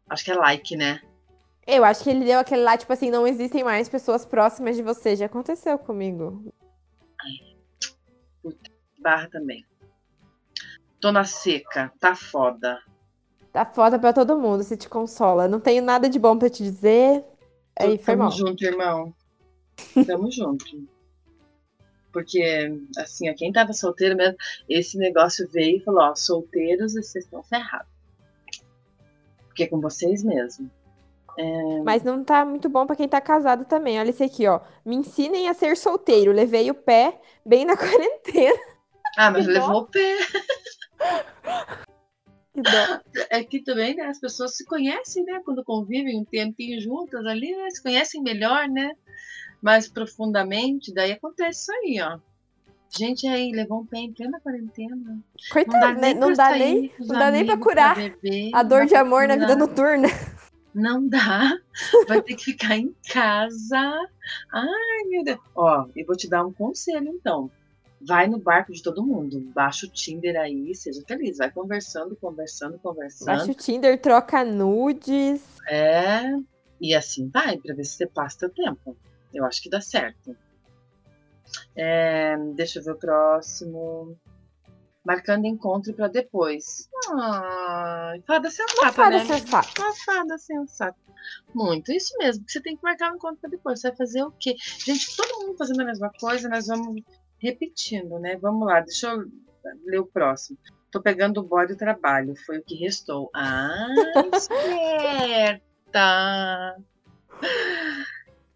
Acho 0.10 0.24
que 0.24 0.31
é 0.31 0.36
like, 0.36 0.77
né? 0.77 1.01
Eu 1.67 1.84
acho 1.84 2.05
que 2.05 2.10
ele 2.10 2.24
deu 2.24 2.39
aquele 2.39 2.63
lá, 2.63 2.77
tipo 2.77 2.93
assim, 2.93 3.12
não 3.12 3.27
existem 3.27 3.65
mais 3.65 3.89
pessoas 3.89 4.25
próximas 4.25 4.77
de 4.77 4.81
você. 4.81 5.13
Já 5.13 5.25
aconteceu 5.25 5.77
comigo. 5.77 6.53
Puta, 8.41 8.72
barra 8.98 9.27
também. 9.29 9.65
Tô 11.01 11.12
na 11.12 11.25
seca, 11.25 11.91
tá 12.00 12.15
foda. 12.15 12.81
Tá 13.51 13.65
foda 13.65 14.00
pra 14.00 14.13
todo 14.13 14.39
mundo, 14.39 14.63
se 14.63 14.77
te 14.77 14.88
consola. 14.88 15.50
Não 15.50 15.60
tenho 15.60 15.84
nada 15.84 16.07
de 16.07 16.17
bom 16.17 16.39
pra 16.39 16.50
te 16.50 16.63
dizer. 16.63 17.25
Aí 17.77 17.98
foi 17.98 18.15
Tamo 18.15 18.19
mal. 18.19 18.31
junto, 18.31 18.63
irmão. 18.63 19.13
Tamo 20.07 20.31
junto. 20.31 20.95
Porque, 22.15 22.72
assim, 22.98 23.29
ó, 23.29 23.34
quem 23.36 23.51
tava 23.51 23.74
solteiro 23.74 24.15
mesmo, 24.15 24.38
esse 24.69 24.98
negócio 24.98 25.45
veio 25.51 25.75
e 25.75 25.79
falou, 25.81 26.01
ó, 26.01 26.15
solteiros, 26.15 26.93
vocês 26.93 27.25
estão 27.25 27.43
ferrados. 27.43 27.89
Porque 29.48 29.63
é 29.63 29.67
com 29.67 29.81
vocês 29.81 30.24
mesmo. 30.24 30.72
Mas 31.84 32.03
não 32.03 32.24
tá 32.24 32.45
muito 32.45 32.69
bom 32.69 32.88
pra 32.88 32.95
quem 32.95 33.10
tá 33.10 33.19
casado 33.19 33.65
também. 33.65 34.00
Olha 34.00 34.12
esse 34.12 34.24
aqui, 34.24 34.48
ó. 34.48 34.62
Me 34.86 34.95
ensinem 34.95 35.50
a 35.50 35.53
ser 35.53 35.75
solteiro. 35.75 36.31
Levei 36.31 36.72
o 36.72 36.74
pé 36.74 37.19
bem 37.45 37.65
na 37.65 37.75
quarentena. 37.77 38.57
Ah, 39.17 39.29
mas 39.29 39.45
Que 39.45 39.51
levou 39.51 39.72
dó. 39.72 39.79
o 39.79 39.86
pé. 39.88 40.15
Que 42.53 42.62
dó. 42.62 43.01
É 43.29 43.43
que 43.43 43.62
também, 43.62 43.93
né, 43.93 44.05
as 44.05 44.22
pessoas 44.22 44.55
se 44.55 44.63
conhecem, 44.63 45.25
né, 45.25 45.41
quando 45.43 45.65
convivem 45.65 46.17
um 46.17 46.24
tempinho 46.24 46.79
juntas 46.79 47.25
ali, 47.25 47.53
né, 47.53 47.69
se 47.72 47.84
conhecem 47.84 48.22
melhor, 48.24 48.69
né, 48.69 48.93
mais 49.62 49.88
profundamente, 49.88 50.94
daí 50.94 51.12
acontece 51.12 51.62
isso 51.62 51.72
aí, 51.72 52.00
ó. 52.02 52.20
Gente 52.98 53.28
aí 53.28 53.52
levou 53.52 53.82
um 53.82 53.86
pé 53.86 53.98
em 53.98 54.14
plena 54.14 54.40
quarentena. 54.40 55.20
Coitado, 55.52 56.00
né? 56.00 56.14
Não 56.14 56.34
pra 56.34 56.36
dá 56.36 56.50
sair 56.52 56.60
nem, 56.60 56.88
com 56.90 57.04
os 57.04 57.10
não 57.10 57.20
dá 57.20 57.32
nem 57.32 57.46
pra 57.46 57.58
curar 57.58 57.96
beber, 57.96 58.52
a 58.54 58.64
não 58.64 58.70
dor 58.70 58.80
dá 58.80 58.86
de 58.86 58.92
pra 58.92 59.02
amor 59.02 59.28
na 59.28 59.36
vida 59.36 59.56
noturna. 59.56 60.08
Não 60.74 61.08
dá. 61.08 61.58
Vai 62.06 62.22
ter 62.22 62.36
que 62.36 62.44
ficar 62.44 62.76
em 62.76 62.94
casa. 63.10 63.80
Ai, 64.54 65.04
meu 65.08 65.24
Deus. 65.24 65.40
Ó, 65.56 65.88
eu 65.96 66.06
vou 66.06 66.18
te 66.18 66.30
dar 66.30 66.46
um 66.46 66.52
conselho, 66.52 67.08
então. 67.08 67.50
Vai 68.02 68.28
no 68.28 68.38
barco 68.38 68.74
de 68.74 68.84
todo 68.84 69.06
mundo. 69.06 69.40
Baixa 69.56 69.86
o 69.86 69.90
Tinder 69.90 70.36
aí, 70.36 70.76
seja 70.76 71.02
feliz. 71.08 71.38
Vai 71.38 71.50
conversando, 71.50 72.16
conversando, 72.18 72.78
conversando. 72.78 73.28
Baixa 73.28 73.52
o 73.52 73.56
Tinder, 73.56 74.00
troca 74.02 74.44
nudes. 74.44 75.42
É. 75.68 76.24
E 76.82 76.94
assim 76.94 77.30
vai, 77.30 77.58
pra 77.58 77.74
ver 77.74 77.86
se 77.86 77.94
você 77.94 78.06
passa 78.06 78.40
teu 78.40 78.50
tempo. 78.50 78.98
Eu 79.36 79.46
acho 79.46 79.62
que 79.62 79.70
dá 79.70 79.82
certo. 79.82 80.36
É, 81.75 82.36
deixa 82.56 82.80
eu 82.80 82.84
ver 82.84 82.92
o 82.92 82.96
próximo. 82.98 84.18
Marcando 85.06 85.46
encontro 85.46 85.94
pra 85.94 86.08
depois. 86.08 86.89
Ai, 87.13 88.22
fada 88.25 88.48
Uma 88.48 88.51
sensata, 88.51 88.92
fada 88.94 89.18
né? 89.18 89.25
sensata. 89.25 89.82
Uma 89.82 89.94
fada 89.94 90.38
sensata. 90.38 90.98
Muito, 91.54 91.92
isso 91.92 92.18
mesmo. 92.18 92.44
Você 92.48 92.60
tem 92.62 92.75
que 92.75 92.84
marcar 92.84 93.12
um 93.12 93.15
encontro 93.15 93.38
pra 93.42 93.50
depois. 93.50 93.80
Você 93.80 93.89
vai 93.89 93.98
fazer 93.98 94.24
o 94.24 94.32
quê? 94.32 94.56
Gente, 94.60 95.15
todo 95.15 95.46
mundo 95.46 95.58
fazendo 95.58 95.82
a 95.82 95.86
mesma 95.86 96.12
coisa, 96.20 96.50
nós 96.50 96.68
vamos 96.68 97.04
repetindo, 97.39 98.18
né? 98.20 98.38
Vamos 98.38 98.65
lá, 98.65 98.80
deixa 98.80 99.10
eu 99.10 99.25
ler 99.86 100.00
o 100.00 100.08
próximo. 100.08 100.58
Tô 100.92 101.01
pegando 101.01 101.39
o 101.39 101.44
boy 101.44 101.68
do 101.68 101.75
trabalho, 101.75 102.36
foi 102.46 102.60
o 102.60 102.63
que 102.63 102.75
restou. 102.75 103.30
Ah, 103.34 103.88
esperta! 104.34 106.01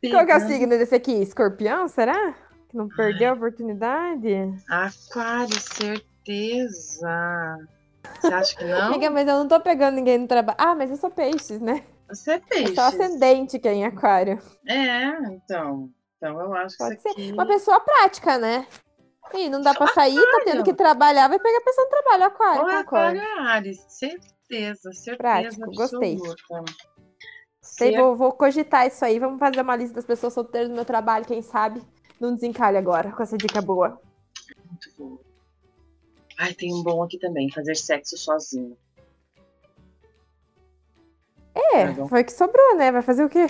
Qual 0.01 0.25
que 0.25 0.31
é 0.31 0.35
o 0.35 0.39
Pegando- 0.39 0.47
signo 0.47 0.69
desse 0.77 0.95
aqui? 0.95 1.11
Escorpião, 1.21 1.87
será? 1.87 2.33
Que 2.69 2.77
não 2.77 2.87
perdeu 2.87 3.31
a 3.31 3.33
oportunidade? 3.33 4.33
Aquário, 4.69 5.59
certeza. 5.59 7.57
Você 8.21 8.33
acha 8.33 8.55
que 8.55 8.63
não? 8.65 8.81
Amiga, 8.87 9.09
mas 9.09 9.27
eu 9.27 9.35
não 9.35 9.47
tô 9.47 9.59
pegando 9.59 9.95
ninguém 9.95 10.17
no 10.17 10.27
trabalho. 10.27 10.57
Ah, 10.59 10.75
mas 10.75 10.89
eu 10.89 10.97
sou 10.97 11.09
peixes, 11.09 11.59
né? 11.59 11.83
Você 12.07 12.31
é 12.33 12.39
peixe. 12.39 12.69
Eu 12.71 12.75
sou 12.75 12.83
ascendente 12.85 13.59
que 13.59 13.67
é 13.67 13.73
em 13.73 13.85
aquário. 13.85 14.39
É, 14.67 15.07
então. 15.33 15.89
Então 16.17 16.39
eu 16.39 16.53
acho 16.55 16.77
que 16.77 16.83
Pode 16.83 16.95
isso 16.95 17.03
ser. 17.03 17.09
aqui. 17.09 17.31
Uma 17.33 17.45
pessoa 17.45 17.79
prática, 17.79 18.37
né? 18.37 18.67
Ih, 19.33 19.49
não 19.49 19.61
dá 19.61 19.73
pra 19.75 19.87
sair, 19.87 20.15
tá 20.15 20.41
tendo 20.43 20.63
que 20.63 20.73
trabalhar, 20.73 21.27
vai 21.27 21.37
pegar 21.39 21.57
a 21.59 21.61
pessoa 21.61 21.85
no 21.85 21.89
trabalho, 21.91 22.23
aquário. 22.23 22.61
Ou 22.63 22.67
aquário 22.69 23.21
é 23.21 23.39
Ares, 23.41 23.85
certeza, 23.87 24.91
certeza 24.91 25.17
Prático, 25.17 25.71
gostei. 25.75 26.13
absoluta. 26.15 26.43
Sei, 26.47 26.88
Cer- 27.73 27.95
vou, 27.97 28.15
vou 28.15 28.31
cogitar 28.33 28.87
isso 28.87 29.03
aí. 29.05 29.19
Vamos 29.19 29.39
fazer 29.39 29.61
uma 29.61 29.75
lista 29.75 29.95
das 29.95 30.05
pessoas 30.05 30.33
solteiras 30.33 30.69
no 30.69 30.75
meu 30.75 30.85
trabalho, 30.85 31.25
quem 31.25 31.41
sabe? 31.41 31.81
Não 32.19 32.33
desencalhe 32.33 32.77
agora 32.77 33.11
com 33.11 33.23
essa 33.23 33.37
dica 33.37 33.61
boa. 33.61 33.99
Muito 34.69 34.89
bom. 34.97 35.17
Ai, 36.37 36.53
tem 36.53 36.73
um 36.73 36.81
bom 36.83 37.03
aqui 37.03 37.17
também, 37.19 37.51
fazer 37.51 37.75
sexo 37.75 38.17
sozinho. 38.17 38.77
É, 41.53 41.87
Tá 41.87 41.91
bom. 41.93 42.07
foi 42.07 42.21
o 42.21 42.25
que 42.25 42.31
sobrou, 42.31 42.75
né? 42.77 42.91
Vai 42.91 43.01
fazer 43.01 43.23
o 43.25 43.29
quê? 43.29 43.47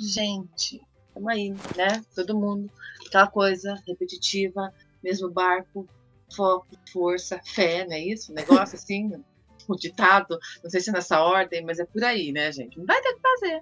Gente, 0.00 0.80
tamo 1.14 1.28
aí, 1.30 1.50
né? 1.76 2.04
Todo 2.14 2.38
mundo. 2.38 2.70
Aquela 3.06 3.26
coisa 3.26 3.74
repetitiva, 3.86 4.72
mesmo 5.02 5.30
barco, 5.30 5.86
foco, 6.34 6.66
força, 6.92 7.40
fé, 7.44 7.84
não 7.86 7.94
é 7.94 8.00
isso? 8.00 8.32
Um 8.32 8.34
negócio 8.34 8.76
assim, 8.76 9.22
o 9.68 9.76
ditado, 9.76 10.38
não 10.62 10.70
sei 10.70 10.80
se 10.80 10.90
é 10.90 10.92
nessa 10.92 11.20
ordem, 11.20 11.64
mas 11.64 11.78
é 11.78 11.84
por 11.86 12.02
aí, 12.04 12.32
né, 12.32 12.50
gente? 12.52 12.78
Não 12.78 12.86
vai 12.86 13.00
ter 13.00 13.10
o 13.10 13.14
que 13.16 13.20
fazer. 13.22 13.60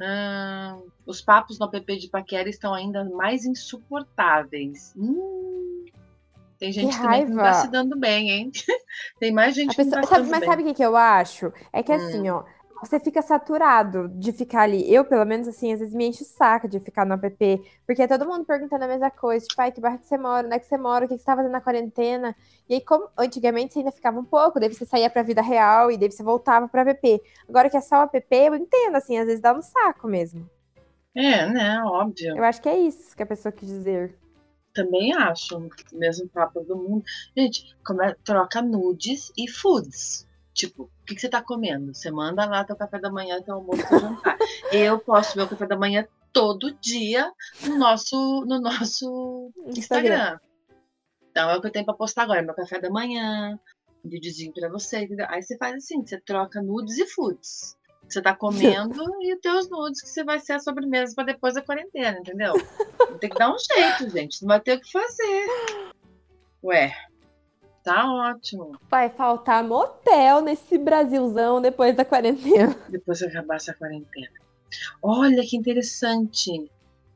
Ah, 0.00 0.78
os 1.06 1.20
papos 1.20 1.58
no 1.58 1.66
app 1.74 1.96
de 1.98 2.08
paquera 2.08 2.48
estão 2.48 2.72
ainda 2.72 3.04
mais 3.04 3.44
insuportáveis. 3.44 4.92
Hum, 4.96 5.84
tem 6.58 6.70
gente 6.72 6.96
também 7.00 7.24
que 7.26 7.32
não 7.32 7.42
tá 7.42 7.52
se 7.54 7.68
dando 7.70 7.98
bem, 7.98 8.30
hein? 8.30 8.50
tem 9.18 9.32
mais 9.32 9.54
gente 9.54 9.70
A 9.72 9.74
que 9.74 9.84
não 9.84 9.90
pessoa- 9.90 10.02
tá 10.02 10.06
se 10.06 10.10
sabe- 10.10 10.22
dando 10.22 10.30
mas 10.30 10.40
bem. 10.40 10.48
sabe 10.48 10.62
o 10.62 10.66
que, 10.66 10.74
que 10.74 10.84
eu 10.84 10.96
acho? 10.96 11.52
É 11.72 11.82
que 11.82 11.92
Hum. 11.92 11.96
assim, 11.96 12.28
ó, 12.30 12.44
você 12.82 13.00
fica 13.00 13.20
saturado 13.22 14.08
de 14.08 14.32
ficar 14.32 14.62
ali. 14.62 14.92
Eu, 14.92 15.04
pelo 15.04 15.24
menos, 15.24 15.48
assim, 15.48 15.72
às 15.72 15.80
vezes 15.80 15.94
me 15.94 16.06
enche 16.06 16.22
o 16.22 16.26
saco 16.26 16.68
de 16.68 16.78
ficar 16.80 17.04
no 17.04 17.14
app, 17.14 17.62
porque 17.86 18.02
é 18.02 18.06
todo 18.06 18.26
mundo 18.26 18.44
perguntando 18.44 18.84
a 18.84 18.88
mesma 18.88 19.10
coisa, 19.10 19.46
tipo, 19.46 19.60
ai, 19.60 19.72
que 19.72 19.80
bairro 19.80 19.98
que 19.98 20.06
você 20.06 20.16
mora, 20.18 20.46
onde 20.46 20.56
é 20.56 20.58
que 20.58 20.66
você 20.66 20.76
mora, 20.78 21.04
o 21.04 21.08
que 21.08 21.18
você 21.18 21.24
tá 21.24 21.36
fazendo 21.36 21.52
na 21.52 21.60
quarentena. 21.60 22.36
E 22.68 22.74
aí, 22.74 22.80
como 22.80 23.08
antigamente 23.18 23.72
você 23.72 23.80
ainda 23.80 23.92
ficava 23.92 24.18
um 24.20 24.24
pouco, 24.24 24.60
daí 24.60 24.72
você 24.72 24.84
saía 24.86 25.10
pra 25.10 25.22
vida 25.22 25.42
real 25.42 25.90
e 25.90 25.96
daí 25.98 26.10
você 26.10 26.22
voltava 26.22 26.68
pro 26.68 26.80
app. 26.80 27.22
Agora 27.48 27.70
que 27.70 27.76
é 27.76 27.80
só 27.80 28.00
o 28.00 28.02
app, 28.04 28.26
eu 28.30 28.54
entendo, 28.54 28.96
assim, 28.96 29.18
às 29.18 29.26
vezes 29.26 29.40
dá 29.40 29.52
no 29.54 29.62
saco 29.62 30.06
mesmo. 30.06 30.48
É, 31.14 31.46
né? 31.46 31.82
Óbvio. 31.84 32.36
Eu 32.36 32.44
acho 32.44 32.62
que 32.62 32.68
é 32.68 32.78
isso 32.78 33.16
que 33.16 33.22
a 33.22 33.26
pessoa 33.26 33.50
quis 33.50 33.68
dizer. 33.68 34.14
Também 34.72 35.12
acho. 35.12 35.68
Mesmo 35.92 36.28
papo 36.28 36.60
do 36.60 36.76
mundo. 36.76 37.02
Gente, 37.36 37.74
come- 37.84 38.14
troca 38.22 38.62
nudes 38.62 39.32
e 39.36 39.48
foods. 39.50 40.27
Tipo, 40.58 40.82
o 40.82 41.04
que, 41.06 41.14
que 41.14 41.20
você 41.20 41.28
tá 41.28 41.40
comendo? 41.40 41.94
Você 41.94 42.10
manda 42.10 42.44
lá 42.44 42.64
teu 42.64 42.74
café 42.74 42.98
da 42.98 43.12
manhã, 43.12 43.40
teu 43.40 43.54
almoço, 43.54 43.88
teu 43.88 44.00
jantar. 44.00 44.36
Eu 44.72 44.98
posto 44.98 45.36
meu 45.36 45.46
café 45.46 45.68
da 45.68 45.76
manhã 45.76 46.04
todo 46.32 46.74
dia 46.80 47.32
no 47.62 47.78
nosso, 47.78 48.44
no 48.44 48.60
nosso 48.60 49.52
Instagram. 49.68 50.36
Então 51.30 51.48
é 51.48 51.56
o 51.56 51.60
que 51.60 51.68
eu 51.68 51.70
tenho 51.70 51.84
pra 51.84 51.94
postar 51.94 52.24
agora, 52.24 52.42
meu 52.42 52.56
café 52.56 52.80
da 52.80 52.90
manhã, 52.90 53.56
um 54.04 54.08
videozinho 54.10 54.52
pra 54.52 54.68
você, 54.68 55.04
entendeu? 55.04 55.26
Aí 55.28 55.40
você 55.40 55.56
faz 55.56 55.76
assim, 55.76 56.04
você 56.04 56.20
troca 56.20 56.60
nudes 56.60 56.98
e 56.98 57.06
foods. 57.06 57.78
Você 58.08 58.20
tá 58.20 58.34
comendo 58.34 59.00
e 59.22 59.34
os 59.34 59.40
teus 59.40 59.70
nudes 59.70 60.02
que 60.02 60.08
você 60.08 60.24
vai 60.24 60.40
ser 60.40 60.54
a 60.54 60.58
sobremesa 60.58 61.14
pra 61.14 61.22
depois 61.22 61.54
da 61.54 61.62
quarentena, 61.62 62.18
entendeu? 62.18 62.54
Tem 63.20 63.30
que 63.30 63.38
dar 63.38 63.54
um 63.54 63.58
jeito, 63.60 64.10
gente. 64.10 64.42
Não 64.42 64.48
vai 64.48 64.60
ter 64.60 64.76
o 64.76 64.80
que 64.80 64.90
fazer. 64.90 65.46
Ué, 66.64 66.92
tá 67.88 68.12
ótimo. 68.12 68.78
Vai 68.90 69.08
faltar 69.08 69.64
motel 69.64 70.42
nesse 70.42 70.76
Brasilzão 70.76 71.60
depois 71.60 71.96
da 71.96 72.04
quarentena. 72.04 72.76
Depois 72.88 73.18
que 73.18 73.24
acabar 73.24 73.56
essa 73.56 73.72
quarentena. 73.74 74.28
Olha 75.02 75.42
que 75.42 75.56
interessante. 75.56 76.70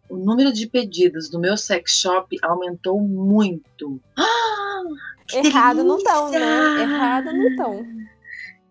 O 0.08 0.16
número 0.16 0.50
de 0.52 0.66
pedidos 0.66 1.28
do 1.28 1.38
meu 1.38 1.56
sex 1.58 1.92
shop 1.92 2.36
aumentou 2.42 2.98
muito. 3.00 4.00
Ah, 4.18 4.82
Errado 5.34 5.84
não 5.84 6.02
tão, 6.02 6.30
né? 6.30 6.82
Errado 6.82 7.32
não 7.32 7.56
tão. 7.56 7.86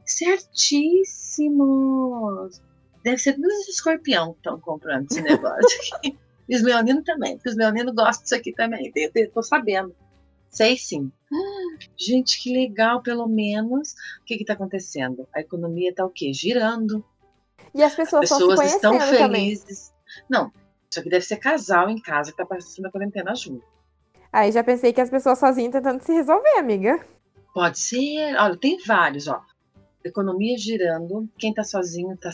Certíssimo! 0.06 1.60
Deve 3.04 3.18
ser 3.18 3.34
todos 3.34 3.54
os 3.60 3.70
escorpião 3.70 4.34
que 4.34 4.40
estão 4.40 4.60
comprando 4.60 5.06
esse 5.10 5.22
negócio 5.22 5.80
aqui. 5.96 6.18
E 6.50 6.56
os 6.56 6.64
leoninos 6.64 7.06
também, 7.06 7.36
porque 7.36 7.50
os 7.50 7.56
leoninos 7.56 7.94
gostam 7.96 8.24
disso 8.24 8.36
aqui 8.36 8.52
também. 8.52 8.92
Eu, 8.94 9.10
eu 9.16 9.32
tô 9.32 9.42
sabendo. 9.42 9.96
Sei 10.52 10.78
sim. 10.78 11.12
Ah, 11.34 11.86
Gente, 11.98 12.42
que 12.44 12.52
legal, 12.54 13.02
pelo 13.02 13.26
menos. 13.28 13.94
O 14.22 14.26
que 14.26 14.38
que 14.38 14.46
tá 14.46 14.54
acontecendo? 14.54 15.28
A 15.34 15.40
economia 15.40 15.96
tá 15.96 16.06
o 16.06 16.10
quê? 16.10 16.32
Girando. 16.34 17.04
E 17.74 17.82
as 17.82 17.96
pessoas, 17.96 18.24
estão 18.30 18.38
se 18.40 18.48
Pessoas 18.48 18.74
estão 18.74 18.92
conhecendo 18.92 19.18
também. 19.18 19.44
felizes. 19.56 19.94
Não, 20.30 20.52
isso 20.90 21.00
aqui 21.00 21.10
deve 21.10 21.24
ser 21.26 21.38
casal 21.38 21.90
em 21.90 22.00
casa 22.02 22.32
que 22.32 22.38
tá 22.38 22.46
passando 22.46 22.86
a 22.86 22.92
quarentena 22.92 23.34
junto. 23.34 23.66
Aí 24.32 24.52
já 24.52 24.64
pensei 24.64 24.92
que 24.92 25.00
as 25.02 25.10
pessoas 25.10 25.40
sozinhas 25.40 25.72
tentando 25.72 26.02
se 26.04 26.12
resolver, 26.14 26.58
amiga. 26.58 27.00
Pode 27.54 27.80
ser. 27.80 28.36
Olha, 28.38 28.58
tem 28.58 28.78
vários, 28.86 29.28
ó. 29.28 29.42
Economia 30.04 30.58
girando. 30.58 31.30
Quem 31.38 31.54
tá 31.54 31.64
sozinho 31.64 32.18
tá 32.18 32.30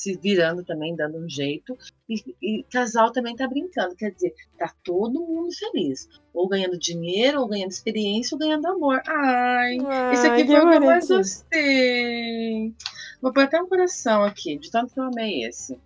se 0.00 0.16
virando 0.16 0.64
também, 0.64 0.96
dando 0.96 1.18
um 1.18 1.28
jeito. 1.28 1.76
E, 2.08 2.36
e 2.42 2.64
casal 2.64 3.12
também 3.12 3.36
tá 3.36 3.46
brincando. 3.46 3.94
Quer 3.94 4.12
dizer, 4.12 4.34
tá 4.58 4.72
todo 4.82 5.20
mundo 5.20 5.50
feliz. 5.54 6.08
Ou 6.32 6.48
ganhando 6.48 6.78
dinheiro, 6.78 7.40
ou 7.40 7.48
ganhando 7.48 7.70
experiência, 7.70 8.34
ou 8.34 8.38
ganhando 8.38 8.66
amor. 8.66 9.00
Ai, 9.06 9.78
Ai 9.84 10.14
esse 10.14 10.26
aqui 10.26 10.46
foi 10.46 10.56
o 10.56 10.70
que 10.70 10.76
eu 10.76 10.80
mais 10.80 11.08
gostei. 11.08 12.74
Vou 13.20 13.32
pôr 13.32 13.44
até 13.44 13.60
um 13.60 13.68
coração 13.68 14.24
aqui, 14.24 14.58
de 14.58 14.70
tanto 14.70 14.94
que 14.94 15.00
eu 15.00 15.04
amei 15.04 15.44
esse. 15.44 15.78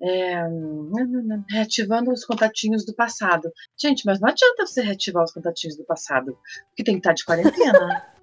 É, 0.00 0.44
reativando 1.50 2.12
os 2.12 2.24
contatinhos 2.24 2.86
do 2.86 2.94
passado. 2.94 3.52
Gente, 3.76 4.06
mas 4.06 4.20
não 4.20 4.28
adianta 4.28 4.64
você 4.64 4.80
reativar 4.80 5.24
os 5.24 5.32
contatinhos 5.32 5.76
do 5.76 5.84
passado, 5.84 6.38
porque 6.68 6.84
tem 6.84 6.94
que 6.94 7.00
estar 7.00 7.12
de 7.12 7.24
quarentena. 7.24 8.06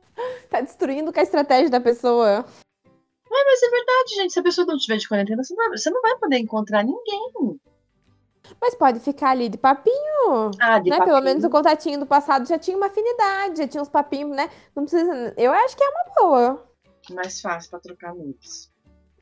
Tá 0.50 0.62
destruindo 0.62 1.12
com 1.12 1.19
a 1.19 1.24
estratégia 1.24 1.69
da 1.69 1.81
pessoa. 1.81 2.45
Mas 3.56 3.64
é 3.64 3.70
verdade, 3.70 4.16
gente. 4.16 4.34
Se 4.34 4.40
a 4.40 4.44
pessoa 4.44 4.68
não 4.68 4.76
estiver 4.76 4.98
de 4.98 5.08
quarentena, 5.08 5.44
você 5.44 5.54
não, 5.56 5.70
vai, 5.70 5.78
você 5.78 5.90
não 5.90 6.02
vai 6.02 6.16
poder 6.18 6.38
encontrar 6.38 6.84
ninguém. 6.84 7.60
Mas 8.62 8.76
pode 8.76 9.00
ficar 9.00 9.32
ali 9.32 9.50
de 9.50 9.58
papinho. 9.58 10.52
Ah, 10.60 10.78
de 10.80 10.90
né? 10.90 10.98
Pelo 10.98 11.12
papinho. 11.12 11.24
menos 11.24 11.44
o 11.44 11.50
contatinho 11.50 12.00
do 12.00 12.06
passado 12.06 12.48
já 12.48 12.60
tinha 12.60 12.78
uma 12.78 12.88
afinidade, 12.88 13.58
já 13.58 13.68
tinha 13.68 13.82
uns 13.82 13.90
papinhos, 13.90 14.36
né? 14.36 14.50
Não 14.76 14.84
precisa. 14.84 15.34
Eu 15.38 15.52
acho 15.52 15.76
que 15.76 15.84
é 15.84 15.90
uma 15.90 16.04
boa. 16.18 16.70
Mais 17.12 17.40
fácil 17.42 17.70
pra 17.72 17.80
trocar 17.80 18.14
nudes. 18.14 18.72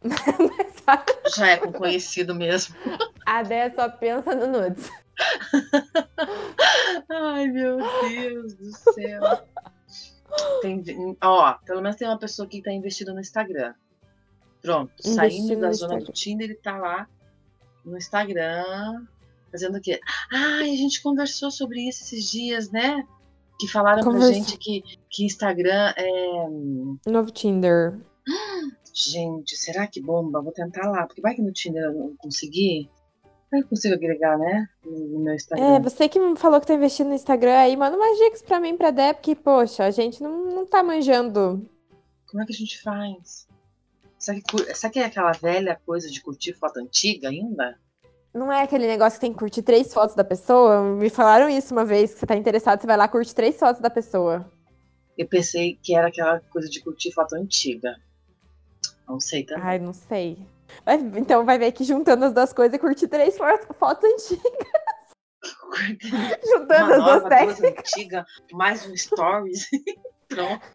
Mas 0.03 0.73
sabe, 0.83 1.05
Já 1.35 1.47
é 1.51 1.57
com 1.57 1.71
conhecido 1.71 2.35
mesmo. 2.35 2.75
a 3.25 3.41
Dé 3.43 3.69
só 3.69 3.87
pensa 3.89 4.35
no 4.35 4.47
nudes. 4.47 4.91
Ai, 7.09 7.47
meu 7.47 7.77
Deus 7.77 8.53
do 8.55 8.71
céu. 8.93 9.21
Tem, 10.61 10.83
ó, 11.21 11.53
pelo 11.65 11.81
menos 11.81 11.95
tem 11.95 12.07
uma 12.07 12.17
pessoa 12.19 12.47
que 12.47 12.61
tá 12.61 12.71
investindo 12.71 13.13
no 13.13 13.19
Instagram. 13.21 13.73
Pronto, 14.63 14.93
saindo 14.99 15.59
da 15.59 15.71
zona 15.73 15.95
do 15.95 15.99
Instagram. 15.99 16.13
Tinder, 16.13 16.49
ele 16.49 16.59
tá 16.59 16.77
lá 16.77 17.07
no 17.85 17.97
Instagram, 17.97 19.05
fazendo 19.51 19.77
o 19.77 19.81
quê? 19.81 19.99
Ai, 20.31 20.71
a 20.71 20.77
gente 20.77 21.03
conversou 21.03 21.51
sobre 21.51 21.87
isso 21.87 22.03
esses 22.03 22.31
dias, 22.31 22.71
né? 22.71 23.05
Que 23.59 23.67
falaram 23.67 24.01
pra 24.01 24.11
Conversou. 24.11 24.33
gente 24.33 24.57
que, 24.57 24.83
que 25.09 25.25
Instagram 25.25 25.93
é. 25.97 26.47
Novo 27.05 27.29
Tinder. 27.29 27.99
Gente, 28.93 29.55
será 29.55 29.85
que 29.85 30.01
bomba? 30.01 30.41
Vou 30.41 30.51
tentar 30.51 30.89
lá, 30.89 31.05
porque 31.05 31.21
vai 31.21 31.35
que 31.35 31.41
no 31.41 31.51
Tinder 31.51 31.83
eu 31.83 31.93
não 31.93 32.15
que 33.61 33.65
eu 33.65 33.67
consigo 33.67 33.93
agregar, 33.93 34.37
né? 34.37 34.67
No 34.85 35.19
meu 35.19 35.35
Instagram. 35.35 35.75
É, 35.75 35.79
você 35.79 36.09
que 36.09 36.19
falou 36.37 36.59
que 36.59 36.67
tá 36.67 36.73
investindo 36.73 37.09
no 37.09 37.13
Instagram 37.13 37.55
aí, 37.55 37.77
manda 37.77 37.95
umas 37.95 38.17
dicas 38.17 38.41
pra 38.41 38.59
mim, 38.59 38.75
pra 38.75 38.91
Dé, 38.91 39.13
porque, 39.13 39.35
poxa, 39.35 39.83
a 39.83 39.91
gente 39.91 40.23
não, 40.23 40.45
não 40.45 40.65
tá 40.65 40.81
manjando. 40.81 41.69
Como 42.27 42.41
é 42.41 42.45
que 42.45 42.53
a 42.53 42.55
gente 42.55 42.81
faz? 42.81 43.47
Será 44.23 44.37
que, 44.39 44.43
cur- 44.49 44.73
será 44.75 44.89
que 44.93 44.99
é 44.99 45.05
aquela 45.05 45.31
velha 45.33 45.77
coisa 45.85 46.09
de 46.09 46.21
curtir 46.21 46.53
foto 46.53 46.77
antiga 46.77 47.27
ainda? 47.27 47.77
Não 48.33 48.49
é 48.51 48.63
aquele 48.63 48.87
negócio 48.87 49.17
que 49.19 49.25
tem 49.25 49.33
que 49.33 49.37
curtir 49.39 49.61
três 49.61 49.93
fotos 49.93 50.15
da 50.15 50.23
pessoa? 50.23 50.81
Me 50.81 51.09
falaram 51.09 51.49
isso 51.49 51.73
uma 51.73 51.83
vez, 51.83 52.13
que 52.13 52.19
você 52.21 52.25
tá 52.25 52.35
interessado, 52.35 52.79
você 52.79 52.87
vai 52.87 52.95
lá 52.95 53.05
curte 53.07 53.35
três 53.35 53.59
fotos 53.59 53.81
da 53.81 53.89
pessoa. 53.89 54.49
Eu 55.17 55.27
pensei 55.27 55.77
que 55.83 55.93
era 55.93 56.07
aquela 56.07 56.39
coisa 56.39 56.69
de 56.69 56.81
curtir 56.81 57.11
foto 57.11 57.35
antiga. 57.35 57.95
Não 59.07 59.19
sei 59.19 59.43
também. 59.43 59.63
Ai, 59.63 59.77
não 59.79 59.93
sei. 59.93 60.37
Vai- 60.85 60.95
então 61.17 61.43
vai 61.45 61.59
ver 61.59 61.73
que 61.73 61.83
juntando 61.83 62.23
as 62.23 62.33
duas 62.33 62.53
coisas, 62.53 62.79
curtir 62.79 63.09
três 63.09 63.37
fo- 63.37 63.73
fotos 63.77 64.09
antigas. 64.09 64.53
Juntando 66.49 66.85
Uma 66.85 66.95
as 66.95 67.03
duas 67.03 67.23
nova, 67.23 67.29
técnicas. 67.29 67.59
duas 67.59 67.77
antiga, 67.77 68.25
mais 68.53 68.85
um 68.87 68.95
stories. 68.95 69.67
Pronto. 70.29 70.65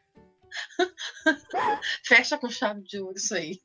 Fecha 2.04 2.37
com 2.38 2.49
chave 2.49 2.83
de 2.83 3.00
ouro 3.00 3.16
isso 3.16 3.35
aí. 3.35 3.61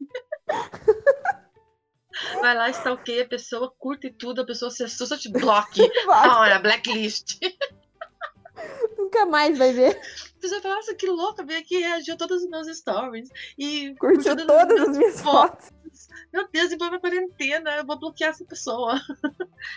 Vai 2.42 2.56
lá, 2.56 2.70
stalkeia 2.70 3.24
a 3.24 3.28
pessoa, 3.28 3.74
curte 3.80 4.12
tudo, 4.12 4.42
a 4.42 4.46
pessoa 4.46 4.70
se 4.70 4.84
assusta, 4.84 5.18
te 5.18 5.30
bloque. 5.32 5.82
Olha, 6.08 6.60
blacklist. 6.60 7.40
Nunca 8.98 9.26
mais 9.26 9.58
vai 9.58 9.74
ver. 9.74 10.00
A 10.38 10.40
pessoa 10.40 10.62
fala, 10.62 10.76
nossa, 10.76 10.94
que 10.96 11.08
louca, 11.08 11.44
veio 11.44 11.60
aqui 11.60 11.76
e 11.78 11.82
reagiu 11.82 12.14
a 12.14 12.18
todos 12.18 12.44
os 12.44 12.50
meus 12.50 12.68
stories. 12.78 13.30
E 13.58 13.96
Curtiu 13.96 14.36
todas 14.46 14.80
as 14.90 14.98
minhas 14.98 15.22
fotos. 15.22 15.70
fotos. 15.70 16.08
Meu 16.32 16.48
Deus, 16.50 16.72
e 16.72 16.76
na 16.78 17.00
quarentena, 17.00 17.78
eu 17.78 17.86
vou 17.86 18.00
bloquear 18.00 18.30
essa 18.30 18.46
pessoa. 18.46 19.00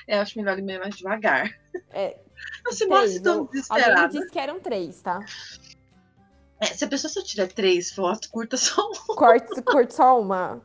É, 0.06 0.18
acho 0.18 0.38
melhor 0.38 0.58
ir 0.58 0.78
mais 0.78 0.94
devagar. 0.96 1.50
É, 1.90 2.18
Não 2.64 2.72
se 2.72 2.86
mostre 2.86 3.20
tão 3.22 3.40
ou- 3.40 3.50
Alguém 3.70 4.08
disse 4.10 4.30
que 4.30 4.38
eram 4.38 4.60
três, 4.60 5.00
tá? 5.02 5.20
É, 6.60 6.66
se 6.66 6.84
a 6.84 6.88
pessoa 6.88 7.10
só 7.12 7.22
tiver 7.22 7.48
três 7.48 7.92
fotos, 7.92 8.28
curta 8.28 8.56
só 8.56 8.82
um. 8.82 9.14
Corte, 9.14 9.62
curte 9.62 9.94
só 9.94 10.20
uma. 10.20 10.60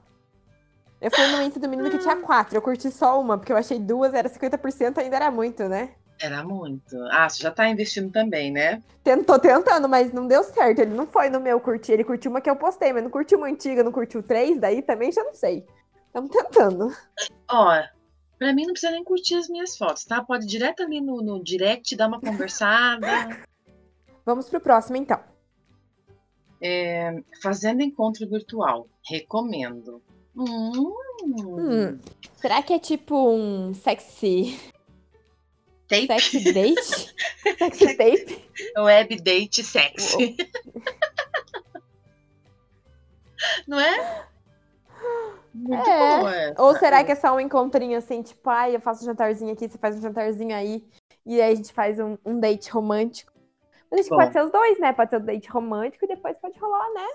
Eu 1.02 1.10
fui 1.12 1.26
no 1.28 1.42
Insta 1.42 1.60
do 1.60 1.68
menino 1.68 1.90
que 1.90 1.98
tinha 1.98 2.16
quatro. 2.18 2.56
Eu 2.56 2.62
curti 2.62 2.92
só 2.92 3.20
uma, 3.20 3.38
porque 3.38 3.52
eu 3.52 3.58
achei 3.58 3.80
duas, 3.80 4.14
era 4.14 4.30
50%, 4.30 5.00
ainda 5.00 5.16
era 5.16 5.32
muito, 5.32 5.64
né? 5.68 5.90
Era 6.22 6.44
muito. 6.44 6.96
Ah, 7.12 7.28
você 7.28 7.42
já 7.42 7.50
tá 7.50 7.68
investindo 7.68 8.12
também, 8.12 8.52
né? 8.52 8.84
Tent- 9.04 9.26
Tô 9.26 9.40
tentando, 9.40 9.90
mas 9.90 10.14
não 10.14 10.28
deu 10.28 10.44
certo. 10.44 10.78
Ele 10.80 10.94
não 10.94 11.08
foi 11.08 11.28
no 11.30 11.40
meu 11.40 11.60
curtir, 11.60 11.94
ele 11.94 12.04
curtiu 12.04 12.30
uma 12.30 12.40
que 12.40 12.48
eu 12.50 12.56
postei, 12.56 12.94
mas 12.94 13.02
não 13.04 13.10
curtiu 13.10 13.40
uma 13.40 13.48
antiga, 13.48 13.84
não 13.84 13.92
curtiu 13.92 14.22
três, 14.22 14.60
daí 14.60 14.84
também 14.84 15.12
já 15.12 15.24
não 15.24 15.34
sei. 15.34 15.66
Estamos 16.06 16.30
tentando. 16.30 16.96
Ó, 17.50 17.82
pra 18.38 18.54
mim 18.54 18.66
não 18.68 18.74
precisa 18.74 18.92
nem 18.92 19.04
curtir 19.04 19.34
as 19.36 19.50
minhas 19.50 19.76
fotos, 19.76 20.06
tá? 20.06 20.24
Pode 20.24 20.46
ir 20.46 20.48
direto 20.50 20.84
ali 20.84 21.02
no, 21.02 21.24
no 21.24 21.44
direct, 21.44 21.96
dar 21.96 22.08
uma 22.08 22.22
conversada. 22.22 23.08
Vamos 24.24 24.48
pro 24.48 24.60
próximo, 24.62 24.98
então. 24.98 25.20
É, 26.62 27.22
fazendo 27.42 27.82
encontro 27.82 28.28
virtual. 28.30 28.88
Recomendo. 29.10 30.02
Hum, 30.36 30.94
Hum. 31.24 32.00
Será 32.38 32.64
que 32.64 32.74
é 32.74 32.80
tipo 32.80 33.16
um 33.16 33.74
sexy, 33.76 34.60
Tape, 35.88 36.08
sexy 36.08 36.54
date? 36.54 37.14
sexy 37.60 37.96
tape? 37.98 38.44
web 38.78 39.16
date 39.22 39.64
sexy. 39.64 40.36
Não 43.68 43.80
é? 43.80 44.26
Muito 45.54 45.90
É. 45.90 46.50
essa. 46.50 46.62
Ou 46.62 46.76
será 46.78 47.04
que 47.04 47.12
é 47.12 47.16
só 47.16 47.36
um 47.36 47.40
encontrinho 47.40 47.98
assim, 47.98 48.22
tipo, 48.22 48.50
ai, 48.50 48.76
eu 48.76 48.82
faço 48.82 49.04
um 49.04 49.06
jantarzinho 49.06 49.52
aqui, 49.54 49.68
você 49.68 49.78
faz 49.78 49.98
um 49.98 50.02
jantarzinho 50.02 50.56
aí, 50.56 50.84
e 51.26 51.42
aí 51.42 51.52
a 51.52 51.56
gente 51.56 51.74
faz 51.74 52.00
um, 52.00 52.18
um 52.26 52.40
date 52.40 52.70
romântico? 52.72 53.31
A 53.92 53.98
gente 53.98 54.10
Bom. 54.10 54.18
pode 54.18 54.34
ser 54.34 54.44
os 54.44 54.52
dois, 54.52 54.80
né? 54.80 54.94
Pode 54.94 55.10
ser 55.10 55.18
o 55.18 55.26
date 55.26 55.50
romântico 55.50 56.06
e 56.06 56.08
depois 56.08 56.38
pode 56.38 56.58
rolar, 56.60 56.94
né? 56.94 57.08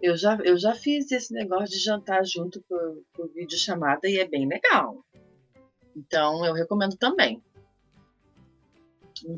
Eu 0.00 0.16
já, 0.16 0.36
eu 0.44 0.56
já 0.58 0.74
fiz 0.74 1.10
esse 1.12 1.32
negócio 1.32 1.68
de 1.76 1.78
jantar 1.78 2.24
junto 2.24 2.60
por, 2.68 3.02
por 3.14 3.28
videochamada 3.32 4.08
e 4.08 4.18
é 4.18 4.26
bem 4.26 4.46
legal. 4.46 5.04
Então 5.96 6.44
eu 6.44 6.52
recomendo 6.54 6.96
também. 6.96 7.42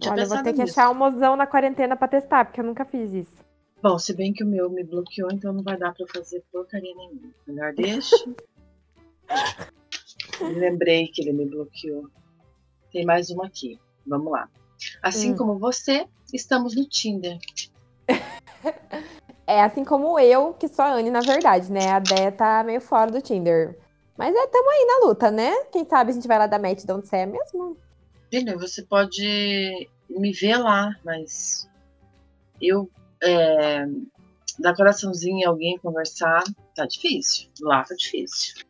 Olha, 0.08 0.22
eu 0.22 0.28
vou 0.28 0.42
ter 0.42 0.52
que 0.54 0.62
nisso. 0.62 0.80
achar 0.80 0.90
um 0.90 0.94
mozão 0.94 1.37
na 1.37 1.46
quarentena 1.46 1.96
pra 1.96 2.08
testar, 2.08 2.46
porque 2.46 2.60
eu 2.60 2.64
nunca 2.64 2.84
fiz 2.87 3.12
isso. 3.12 3.44
Bom, 3.82 3.98
se 3.98 4.14
bem 4.16 4.32
que 4.32 4.42
o 4.42 4.46
meu 4.46 4.70
me 4.70 4.82
bloqueou, 4.82 5.30
então 5.30 5.52
não 5.52 5.62
vai 5.62 5.76
dar 5.76 5.92
pra 5.92 6.06
fazer 6.14 6.42
porcaria 6.50 6.94
nenhuma. 6.94 7.30
Melhor 7.46 7.74
deixa. 7.76 8.16
Lembrei 10.40 11.08
que 11.08 11.20
ele 11.22 11.32
me 11.34 11.46
bloqueou. 11.46 12.08
Tem 12.90 13.04
mais 13.04 13.28
uma 13.30 13.46
aqui. 13.46 13.78
Vamos 14.06 14.32
lá. 14.32 14.48
Assim 15.02 15.32
Hum. 15.32 15.37
como 15.37 15.58
você, 15.58 16.06
estamos 16.37 16.75
no 16.75 16.87
Tinder. 16.88 17.38
É 19.47 19.62
assim 19.62 19.85
como 19.85 20.18
eu, 20.18 20.55
que 20.55 20.68
sou 20.68 20.85
a 20.85 20.94
Anne, 20.94 21.11
na 21.11 21.20
verdade, 21.20 21.70
né? 21.70 21.90
A 21.90 21.99
Dé 21.99 22.31
tá 22.31 22.64
meio 22.64 22.81
fora 22.81 23.11
do 23.11 23.20
Tinder. 23.20 23.79
Mas 24.16 24.35
é, 24.35 24.47
tamo 24.47 24.70
aí 24.70 24.87
na 24.87 25.07
luta, 25.07 25.31
né? 25.31 25.53
Quem 25.70 25.85
sabe 25.85 26.11
a 26.11 26.14
gente 26.14 26.27
vai 26.27 26.38
lá 26.38 26.47
dar 26.47 26.59
match 26.59 26.85
de 26.85 26.92
onde 26.92 27.07
você 27.07 27.16
é 27.16 27.27
mesmo. 27.27 27.77
Filho, 28.31 28.59
você 28.59 28.83
pode 28.83 29.88
me 30.09 30.33
ver 30.33 30.57
lá, 30.57 30.94
mas 31.05 31.68
eu 32.61 32.88
é, 33.23 33.85
dar 34.59 34.75
coraçãozinho 34.75 35.40
em 35.40 35.44
alguém 35.44 35.79
conversar, 35.79 36.42
tá 36.75 36.87
difícil. 36.87 37.51
Lá 37.61 37.85
tá 37.85 37.94
difícil. 37.94 38.64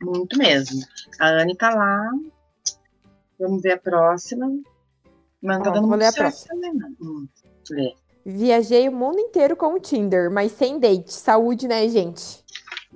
Muito 0.00 0.38
mesmo. 0.38 0.80
A 1.20 1.28
Anne 1.28 1.56
tá 1.56 1.70
lá. 1.74 2.10
Vamos 3.38 3.62
ver 3.62 3.72
a 3.72 3.78
próxima. 3.78 4.48
Tá 5.44 5.72
Ó, 5.72 5.80
vou 5.82 5.96
ler 5.96 6.06
a 6.06 6.12
também, 6.12 6.72
não. 6.74 6.88
Hum, 7.00 7.28
lê. 7.70 7.94
Viajei 8.24 8.88
o 8.88 8.92
mundo 8.92 9.18
inteiro 9.18 9.56
com 9.56 9.74
o 9.74 9.80
Tinder, 9.80 10.30
mas 10.30 10.52
sem 10.52 10.78
date. 10.78 11.12
Saúde, 11.12 11.66
né, 11.66 11.88
gente? 11.88 12.44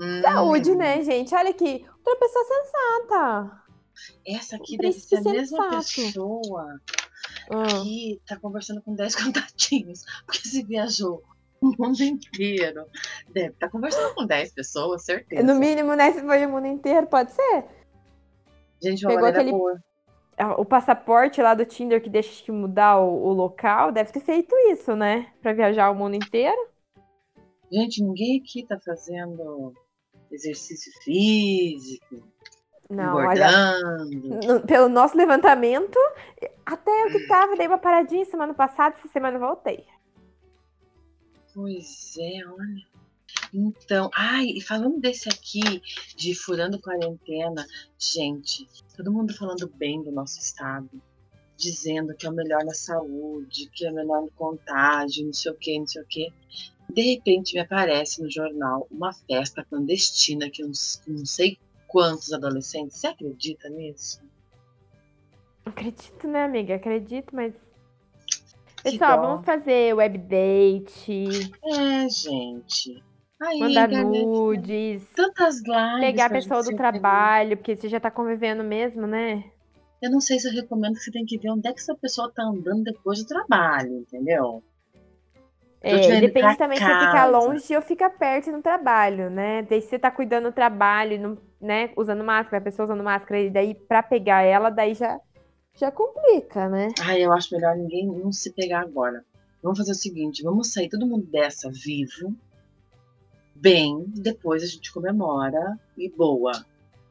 Hum, 0.00 0.22
Saúde, 0.22 0.74
né, 0.76 1.02
gente? 1.02 1.35
Olha 1.35 1.50
aqui. 1.50 1.85
Outra 2.04 2.16
pessoa 2.20 2.44
sensata. 2.44 3.62
Essa 4.26 4.56
aqui 4.56 4.76
deve 4.76 4.92
ser 4.92 5.16
a 5.16 5.22
mesma 5.22 5.70
pessoa 5.70 6.80
Ah, 7.50 7.66
que 7.82 8.20
tá 8.28 8.37
conversando 8.38 8.80
com 8.82 8.94
10 8.94 9.16
contatinhos. 9.16 10.02
Porque 10.24 10.46
se 10.46 10.62
viajou 10.62 11.22
o 11.61 11.72
mundo 11.76 12.00
inteiro. 12.02 12.85
Deve 13.32 13.48
estar 13.54 13.68
conversando 13.68 14.14
com 14.14 14.24
10 14.26 14.52
pessoas, 14.52 15.04
certeza. 15.04 15.42
no 15.42 15.59
mínimo, 15.59 15.94
né? 15.94 16.12
Se 16.12 16.20
foi 16.20 16.46
o 16.46 16.50
mundo 16.50 16.66
inteiro, 16.68 17.06
pode 17.09 17.32
ser. 17.32 17.64
Gente, 18.80 19.04
uma 19.04 19.14
Pegou 19.14 19.28
aquele- 19.28 19.50
boa. 19.50 19.80
O 20.59 20.64
passaporte 20.64 21.40
lá 21.40 21.55
do 21.55 21.64
Tinder 21.64 22.03
que 22.03 22.11
deixa 22.11 22.44
que 22.44 22.53
mudar 22.53 22.99
o, 22.99 23.27
o 23.27 23.33
local, 23.33 23.90
deve 23.90 24.12
ter 24.12 24.20
feito 24.20 24.55
isso, 24.70 24.94
né? 24.94 25.33
Pra 25.40 25.53
viajar 25.55 25.90
o 25.90 25.94
mundo 25.94 26.14
inteiro. 26.14 26.68
Gente, 27.72 28.03
ninguém 28.03 28.40
aqui 28.40 28.64
tá 28.66 28.79
fazendo 28.85 29.72
exercício 30.31 30.92
físico, 31.03 32.22
Não, 32.90 33.16
olha, 33.16 33.49
engordando. 34.12 34.66
pelo 34.66 34.88
nosso 34.88 35.16
levantamento, 35.16 35.99
até 36.64 36.90
eu 37.05 37.11
que 37.11 37.27
tava, 37.27 37.57
dei 37.57 37.66
uma 37.66 37.79
paradinha 37.79 38.25
semana 38.25 38.53
passada, 38.55 38.94
essa 38.96 39.09
semana 39.09 39.37
eu 39.37 39.40
voltei. 39.40 39.85
Pois 41.55 42.14
é, 42.18 42.46
olha. 42.46 42.95
Então, 43.52 44.11
ai, 44.14 44.46
e 44.46 44.61
falando 44.61 45.00
desse 45.00 45.28
aqui, 45.28 45.82
de 46.16 46.35
furando 46.35 46.80
quarentena, 46.80 47.66
gente, 47.98 48.66
todo 48.96 49.12
mundo 49.12 49.35
falando 49.35 49.68
bem 49.76 50.02
do 50.02 50.11
nosso 50.11 50.38
estado, 50.38 50.90
dizendo 51.56 52.14
que 52.14 52.26
é 52.26 52.30
o 52.30 52.35
melhor 52.35 52.64
na 52.64 52.74
saúde, 52.74 53.70
que 53.72 53.87
é 53.87 53.90
o 53.90 53.94
melhor 53.94 54.22
no 54.22 54.30
contágio, 54.32 55.24
não 55.24 55.32
sei 55.32 55.52
o 55.52 55.54
que, 55.54 55.78
não 55.78 55.87
sei 55.87 56.02
o 56.02 56.06
que. 56.06 56.32
De 56.90 57.02
repente 57.02 57.54
me 57.54 57.61
aparece 57.61 58.22
no 58.22 58.30
jornal 58.30 58.87
uma 58.90 59.12
festa 59.12 59.64
clandestina 59.64 60.50
que 60.50 60.64
uns, 60.64 61.02
não 61.06 61.26
sei 61.26 61.59
quantos 61.88 62.32
adolescentes. 62.32 62.98
Você 62.98 63.06
acredita 63.06 63.68
nisso? 63.68 64.20
Acredito, 65.64 66.28
né, 66.28 66.44
amiga? 66.44 66.76
Acredito, 66.76 67.35
mas. 67.35 67.52
Que 68.76 68.92
Pessoal, 68.92 69.20
dó. 69.20 69.26
vamos 69.28 69.44
fazer 69.44 69.94
web 69.94 70.16
date, 70.18 71.50
É, 71.64 72.09
gente. 72.09 73.02
Aí, 73.40 73.61
mandar 73.61 73.88
internet, 73.88 74.25
nudes, 74.25 75.07
tantas 75.14 75.57
lives. 75.62 76.01
pegar 76.01 76.27
a 76.27 76.31
pessoa 76.31 76.62
do 76.62 76.72
entender. 76.72 76.77
trabalho, 76.79 77.57
porque 77.57 77.77
você 77.77 77.88
já 77.88 78.01
tá 78.01 78.11
convivendo 78.11 78.64
mesmo, 78.64 79.07
né? 79.07 79.44
Eu 80.01 80.11
não 80.11 80.20
sei 80.20 80.38
se 80.38 80.49
eu 80.49 80.53
recomendo 80.53 80.94
que 80.94 81.01
você 81.01 81.11
tem 81.11 81.25
que 81.25 81.38
ver 81.38 81.51
onde 81.51 81.68
é 81.68 81.72
que 81.72 81.81
essa 81.81 81.94
pessoa 81.94 82.31
tá 82.35 82.42
andando 82.42 82.85
depois 82.85 83.18
do 83.18 83.27
trabalho, 83.27 83.99
entendeu? 83.99 84.62
É, 85.81 86.20
depende 86.20 86.57
também 86.57 86.79
se 86.79 86.85
você 86.85 86.94
ficar 86.94 87.12
casa. 87.12 87.38
longe 87.38 87.77
ou 87.77 87.83
fica 87.83 88.11
perto 88.11 88.51
no 88.51 88.62
trabalho, 88.62 89.31
né? 89.31 89.62
Daí 89.62 89.81
se 89.81 89.88
você 89.88 89.99
tá 89.99 90.11
cuidando 90.11 90.51
do 90.51 90.53
trabalho, 90.53 91.20
não, 91.20 91.38
né, 91.61 91.90
usando 91.96 92.25
máscara, 92.25 92.59
a 92.59 92.64
pessoa 92.64 92.85
usando 92.85 93.05
máscara, 93.05 93.40
e 93.40 93.51
daí 93.51 93.75
pra 93.75 94.03
pegar 94.03 94.42
ela, 94.42 94.70
daí 94.70 94.94
já, 94.94 95.20
já 95.75 95.90
complica, 95.90 96.68
né? 96.68 96.88
Ai, 97.01 97.25
eu 97.25 97.33
acho 97.33 97.55
melhor 97.55 97.77
ninguém 97.77 98.07
não 98.07 98.33
se 98.33 98.53
pegar 98.53 98.81
agora. 98.81 99.25
Vamos 99.62 99.79
fazer 99.79 99.92
o 99.92 99.94
seguinte, 99.94 100.42
vamos 100.42 100.72
sair 100.72 100.88
todo 100.88 101.07
mundo 101.07 101.27
dessa 101.27 101.70
vivo, 101.70 102.35
bem, 103.61 104.05
depois 104.09 104.62
a 104.62 104.66
gente 104.66 104.92
comemora 104.92 105.79
e 105.97 106.09
boa. 106.11 106.53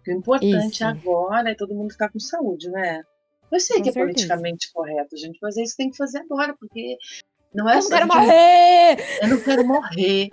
O 0.08 0.12
importante 0.12 0.74
Isso. 0.76 0.86
agora 0.86 1.50
é 1.52 1.56
todo 1.56 1.74
mundo 1.74 1.92
ficar 1.92 2.10
com 2.10 2.20
saúde, 2.20 2.70
né? 2.70 3.04
Eu 3.52 3.60
sei 3.60 3.78
Com 3.78 3.84
que 3.84 3.90
é 3.90 3.94
certeza. 3.94 4.14
politicamente 4.28 4.72
correto, 4.72 5.18
gente, 5.18 5.40
mas 5.42 5.58
é 5.58 5.64
isso 5.64 5.74
que 5.76 5.84
tem 5.84 5.92
que 5.92 5.98
fazer 5.98 6.20
agora, 6.20 6.56
porque 6.60 6.98
não 7.54 7.68
é 7.70 7.74
Eu 7.74 7.76
não 7.76 7.82
só 7.82 7.90
quero 7.90 8.12
a 8.12 8.16
gente- 8.16 8.26
morrer! 8.28 8.98
Eu 9.22 9.28
não 9.30 9.42
quero 9.42 9.68
morrer. 9.68 10.30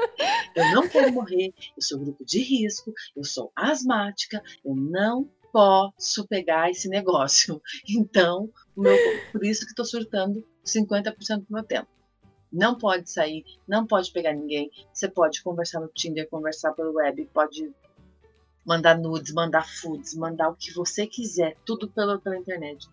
Eu 0.57 0.75
não 0.75 0.89
quero 0.89 1.13
morrer. 1.13 1.55
Eu 1.77 1.83
sou 1.83 1.99
grupo 1.99 2.25
de 2.25 2.41
risco. 2.43 2.93
Eu 3.17 3.25
sou 3.25 3.51
asmática. 3.57 4.43
Eu 4.65 4.75
não 4.75 5.29
posso 5.53 6.27
pegar 6.27 6.71
esse 6.71 6.89
negócio. 6.89 7.61
Então, 7.89 8.51
meu, 8.77 8.97
por 9.31 9.45
isso 9.45 9.61
que 9.65 9.71
estou 9.73 9.85
surtando 9.85 10.45
50% 10.67 11.41
do 11.41 11.47
meu 11.55 11.63
tempo. 11.63 11.89
Não 12.53 12.77
pode 12.77 13.11
sair, 13.11 13.45
não 13.67 13.87
pode 13.87 14.13
pegar 14.13 14.33
ninguém. 14.33 14.71
Você 14.93 15.09
pode 15.09 15.43
conversar 15.43 15.81
no 15.81 15.89
Tinder, 15.89 16.29
conversar 16.29 16.73
pelo 16.73 16.93
web, 16.95 17.29
pode 17.33 17.71
mandar 18.65 18.99
nudes, 18.99 19.33
mandar 19.33 19.67
foods, 19.67 20.15
mandar 20.15 20.51
o 20.51 20.55
que 20.55 20.73
você 20.73 21.07
quiser, 21.07 21.57
tudo 21.65 21.89
pela, 21.89 22.19
pela 22.19 22.37
internet. 22.37 22.87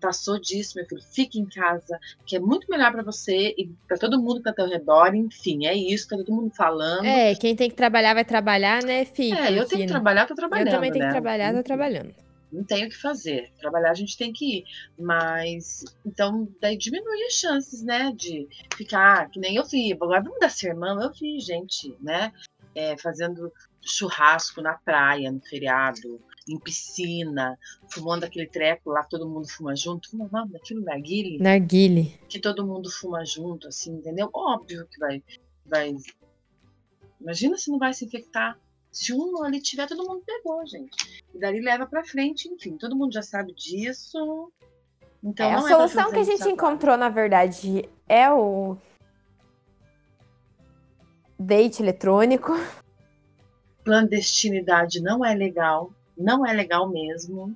Passou 0.00 0.38
disso, 0.38 0.74
meu 0.76 0.86
filho. 0.86 1.00
Fique 1.10 1.40
em 1.40 1.46
casa, 1.46 1.98
que 2.26 2.36
é 2.36 2.38
muito 2.38 2.70
melhor 2.70 2.92
para 2.92 3.02
você 3.02 3.54
e 3.56 3.66
para 3.88 3.96
todo 3.96 4.20
mundo 4.20 4.36
que 4.36 4.42
tá 4.42 4.50
ao 4.50 4.54
teu 4.54 4.68
redor. 4.68 5.14
Enfim, 5.14 5.66
é 5.66 5.74
isso, 5.74 6.08
tá 6.08 6.16
todo 6.16 6.32
mundo 6.32 6.54
falando. 6.54 7.06
É, 7.06 7.34
quem 7.34 7.56
tem 7.56 7.70
que 7.70 7.74
trabalhar 7.76 8.12
vai 8.12 8.24
trabalhar, 8.24 8.82
né, 8.82 9.06
filho? 9.06 9.38
É, 9.38 9.58
eu 9.58 9.66
tenho 9.66 9.82
que 9.82 9.88
trabalhar, 9.88 10.26
tô 10.26 10.34
Eu 10.34 10.36
trabalhando. 10.36 10.70
também 10.70 10.92
tenho 10.92 11.04
né? 11.04 11.10
que 11.10 11.14
trabalhar, 11.14 11.54
tô 11.54 11.62
trabalhando. 11.62 12.25
Não 12.52 12.64
tenho 12.64 12.86
o 12.86 12.90
que 12.90 12.96
fazer. 12.96 13.52
Trabalhar 13.58 13.90
a 13.90 13.94
gente 13.94 14.16
tem 14.16 14.32
que 14.32 14.58
ir. 14.58 14.64
Mas, 14.98 15.84
então, 16.04 16.48
daí 16.60 16.76
diminui 16.76 17.24
as 17.24 17.34
chances, 17.34 17.82
né? 17.82 18.12
De 18.14 18.48
ficar, 18.76 19.28
que 19.30 19.40
nem 19.40 19.56
eu 19.56 19.64
vi. 19.64 19.92
Agora 19.92 20.22
vamos 20.22 20.38
dar 20.38 20.50
sermão. 20.50 21.00
Eu 21.00 21.12
vi 21.12 21.40
gente, 21.40 21.96
né? 22.00 22.32
é, 22.76 22.94
fazendo 22.98 23.50
churrasco 23.82 24.60
na 24.60 24.74
praia, 24.74 25.32
no 25.32 25.40
feriado, 25.40 26.20
em 26.46 26.60
piscina, 26.60 27.58
fumando 27.90 28.24
aquele 28.24 28.46
treco 28.46 28.90
lá, 28.90 29.02
todo 29.02 29.28
mundo 29.28 29.48
fuma 29.48 29.74
junto. 29.74 30.10
Como 30.10 30.24
é 30.24 30.26
o 30.26 30.30
nome 30.30 30.52
daquilo? 30.52 30.84
Narguile? 30.84 31.38
Narguile. 31.38 32.20
que 32.28 32.38
todo 32.38 32.66
mundo 32.66 32.90
fuma 32.90 33.24
junto, 33.24 33.66
assim, 33.66 33.94
entendeu? 33.94 34.28
Óbvio 34.32 34.86
que 34.86 34.98
vai, 34.98 35.22
vai. 35.64 35.96
Imagina 37.18 37.56
se 37.56 37.70
não 37.70 37.78
vai 37.78 37.94
se 37.94 38.04
infectar. 38.04 38.58
Se 38.96 39.12
um 39.12 39.44
ali 39.44 39.60
tiver, 39.60 39.86
todo 39.86 40.08
mundo 40.08 40.22
pegou, 40.24 40.66
gente. 40.66 41.22
E 41.34 41.38
dali 41.38 41.60
leva 41.60 41.86
pra 41.86 42.02
frente, 42.02 42.48
enfim, 42.48 42.78
todo 42.78 42.96
mundo 42.96 43.12
já 43.12 43.20
sabe 43.20 43.52
disso. 43.52 44.50
Então, 45.22 45.46
É, 45.46 45.54
a 45.54 45.58
é 45.58 45.60
solução 45.60 46.04
fazer 46.04 46.14
que 46.14 46.18
a 46.20 46.24
gente 46.24 46.40
agora. 46.40 46.50
encontrou, 46.52 46.96
na 46.96 47.10
verdade, 47.10 47.86
é 48.08 48.30
o 48.32 48.74
date 51.38 51.82
eletrônico. 51.82 52.52
Clandestinidade 53.84 55.02
não 55.02 55.22
é 55.22 55.34
legal, 55.34 55.92
não 56.16 56.46
é 56.46 56.54
legal 56.54 56.88
mesmo. 56.88 57.54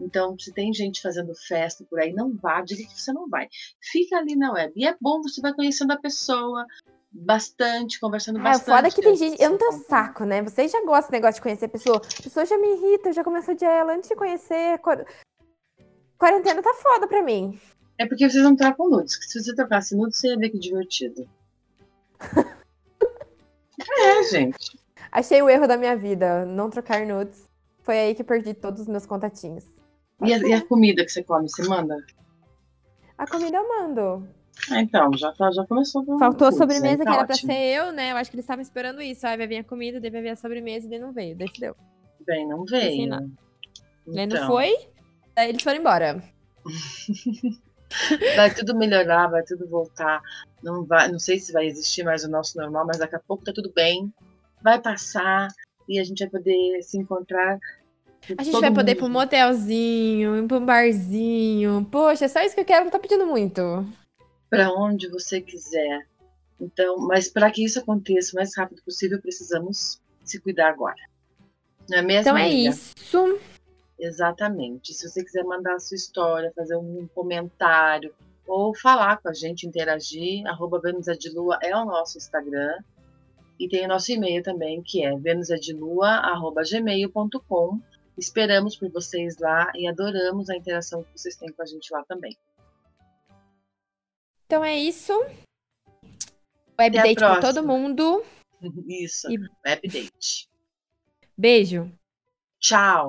Então, 0.00 0.38
se 0.38 0.54
tem 0.54 0.72
gente 0.72 1.02
fazendo 1.02 1.34
festa 1.34 1.84
por 1.84 2.00
aí, 2.00 2.14
não 2.14 2.34
vá, 2.34 2.62
diga 2.62 2.88
que 2.88 2.98
você 2.98 3.12
não 3.12 3.28
vai. 3.28 3.46
Fica 3.78 4.16
ali 4.16 4.34
na 4.34 4.52
web. 4.52 4.72
E 4.74 4.86
é 4.86 4.96
bom, 4.98 5.20
você 5.20 5.42
vai 5.42 5.52
conhecendo 5.52 5.92
a 5.92 5.98
pessoa 5.98 6.64
bastante, 7.10 7.98
conversando 8.00 8.38
Ah, 8.38 8.42
bastante. 8.42 8.74
foda 8.76 8.88
é 8.88 8.90
que 8.90 9.00
tem 9.02 9.16
gente. 9.16 9.42
Eu 9.42 9.50
não 9.50 9.58
tenho 9.58 9.72
saco, 9.72 10.24
né? 10.24 10.42
Vocês 10.42 10.70
já 10.70 10.84
gostam 10.84 11.12
negócio 11.12 11.36
de 11.36 11.42
conhecer 11.42 11.64
a 11.66 11.68
pessoa. 11.68 11.96
A 11.96 12.22
pessoa 12.22 12.44
já 12.46 12.56
me 12.58 12.68
irrita, 12.74 13.08
eu 13.08 13.12
já 13.12 13.24
começo 13.24 13.50
a 13.50 13.54
odiar 13.54 13.72
ela 13.72 13.94
antes 13.94 14.08
de 14.08 14.16
conhecer. 14.16 14.78
Quar- 14.78 15.04
Quarentena 16.18 16.62
tá 16.62 16.74
foda 16.74 17.06
pra 17.06 17.22
mim. 17.22 17.58
É 17.98 18.06
porque 18.06 18.28
vocês 18.28 18.42
não 18.42 18.54
trocam 18.56 18.88
nudes. 18.90 19.16
Se 19.30 19.42
você 19.42 19.54
trocasse 19.54 19.96
nudes, 19.96 20.18
você 20.18 20.28
ia 20.28 20.36
ver 20.38 20.50
que 20.50 20.58
divertido. 20.58 21.28
é, 23.80 24.22
gente. 24.24 24.78
Achei 25.10 25.40
o 25.40 25.48
erro 25.48 25.66
da 25.66 25.76
minha 25.76 25.96
vida, 25.96 26.44
não 26.44 26.68
trocar 26.70 27.04
nudes. 27.06 27.46
Foi 27.82 27.98
aí 27.98 28.14
que 28.14 28.22
perdi 28.22 28.52
todos 28.54 28.82
os 28.82 28.86
meus 28.88 29.06
contatinhos. 29.06 29.64
E 30.22 30.34
a, 30.34 30.38
e 30.38 30.52
a 30.52 30.64
comida 30.64 31.04
que 31.04 31.10
você 31.10 31.22
come, 31.22 31.48
você 31.48 31.62
manda? 31.66 31.96
A 33.16 33.26
comida 33.26 33.56
eu 33.56 33.68
mando. 33.68 34.28
Ah, 34.70 34.80
então, 34.80 35.10
já, 35.16 35.32
tá, 35.32 35.50
já 35.50 35.64
começou 35.66 36.04
com 36.04 36.18
Faltou 36.18 36.48
a 36.48 36.50
nudes, 36.50 36.58
sobremesa 36.58 36.98
que 36.98 37.04
tá 37.04 37.14
era 37.14 37.24
pra 37.24 37.34
ótimo. 37.34 37.52
ser 37.52 37.58
eu, 37.58 37.92
né? 37.92 38.12
Eu 38.12 38.16
acho 38.16 38.30
que 38.30 38.36
eles 38.36 38.44
estavam 38.44 38.62
esperando 38.62 39.00
isso. 39.00 39.26
Aí 39.26 39.36
vai 39.36 39.46
vir 39.46 39.58
a 39.58 39.64
comida, 39.64 40.00
vai 40.00 40.22
vir 40.22 40.28
a 40.30 40.36
sobremesa 40.36 40.86
e 40.86 40.90
daí 40.90 40.98
não 40.98 41.12
veio. 41.12 41.36
Daí 41.36 41.48
deu. 41.58 41.76
Bem, 42.26 42.46
não 42.46 42.64
veio. 42.64 43.08
Daí 44.06 44.24
Então, 44.24 44.40
não 44.40 44.46
foi, 44.46 44.74
daí 45.34 45.48
eles 45.50 45.62
foram 45.62 45.78
embora. 45.78 46.22
Vai 48.36 48.54
tudo 48.54 48.76
melhorar, 48.76 49.28
vai 49.28 49.42
tudo 49.44 49.66
voltar. 49.66 50.20
Não, 50.62 50.84
vai, 50.84 51.10
não 51.10 51.18
sei 51.18 51.38
se 51.38 51.52
vai 51.52 51.66
existir 51.66 52.02
mais 52.04 52.22
o 52.22 52.28
nosso 52.28 52.58
normal, 52.58 52.86
mas 52.86 52.98
daqui 52.98 53.16
a 53.16 53.20
pouco 53.20 53.42
tá 53.44 53.50
tudo 53.50 53.72
bem. 53.74 54.12
Vai 54.62 54.78
passar 54.78 55.48
e 55.88 55.98
a 55.98 56.04
gente 56.04 56.18
vai 56.20 56.28
poder 56.28 56.82
se 56.82 56.98
encontrar. 56.98 57.58
A 58.38 58.42
gente 58.42 58.60
vai 58.60 58.72
poder 58.74 58.92
ir 58.92 58.96
pra 58.96 59.06
um 59.06 59.10
motelzinho, 59.10 60.36
ir 60.36 60.46
pra 60.46 60.58
um 60.58 60.66
barzinho. 60.66 61.88
Poxa, 61.90 62.26
é 62.26 62.28
só 62.28 62.40
isso 62.42 62.54
que 62.54 62.60
eu 62.60 62.64
quero, 62.66 62.84
não 62.84 62.90
tá 62.90 62.98
pedindo 62.98 63.24
muito. 63.26 63.62
Para 64.50 64.72
onde 64.72 65.08
você 65.08 65.40
quiser. 65.40 66.06
Então, 66.60 66.98
mas 66.98 67.28
para 67.28 67.50
que 67.50 67.64
isso 67.64 67.78
aconteça 67.78 68.32
o 68.32 68.36
mais 68.36 68.56
rápido 68.56 68.82
possível, 68.82 69.20
precisamos 69.20 70.00
se 70.24 70.40
cuidar 70.40 70.70
agora. 70.70 70.96
Não 71.88 71.98
é 71.98 72.02
mesmo? 72.02 72.22
Então 72.22 72.36
é 72.36 72.44
amiga? 72.44 72.70
isso. 72.70 73.38
Exatamente. 73.98 74.94
Se 74.94 75.08
você 75.08 75.24
quiser 75.24 75.42
mandar 75.44 75.74
a 75.74 75.80
sua 75.80 75.96
história, 75.96 76.52
fazer 76.54 76.76
um 76.76 77.08
comentário 77.14 78.14
ou 78.46 78.74
falar 78.74 79.16
com 79.18 79.28
a 79.28 79.32
gente, 79.32 79.66
interagir, 79.66 80.46
arroba 80.46 80.80
é 80.84 80.92
Lua 81.34 81.58
é 81.62 81.74
o 81.76 81.84
nosso 81.84 82.18
Instagram. 82.18 82.78
E 83.58 83.68
tem 83.68 83.84
o 83.84 83.88
nosso 83.88 84.12
e-mail 84.12 84.40
também, 84.42 84.80
que 84.82 85.04
é 85.04 85.14
venusedilua.gmail.com. 85.16 87.80
Esperamos 88.16 88.76
por 88.76 88.88
vocês 88.90 89.36
lá 89.38 89.70
e 89.74 89.88
adoramos 89.88 90.48
a 90.48 90.56
interação 90.56 91.02
que 91.02 91.18
vocês 91.18 91.34
têm 91.36 91.52
com 91.52 91.62
a 91.62 91.66
gente 91.66 91.92
lá 91.92 92.04
também. 92.04 92.38
Então 94.48 94.64
é 94.64 94.74
isso. 94.78 95.12
Web 96.80 96.98
Até 96.98 97.08
date 97.08 97.18
pra 97.18 97.38
todo 97.38 97.62
mundo. 97.62 98.24
Isso, 98.88 99.30
E- 99.30 99.36
update. 99.62 100.48
Beijo. 101.36 101.92
Tchau! 102.58 103.06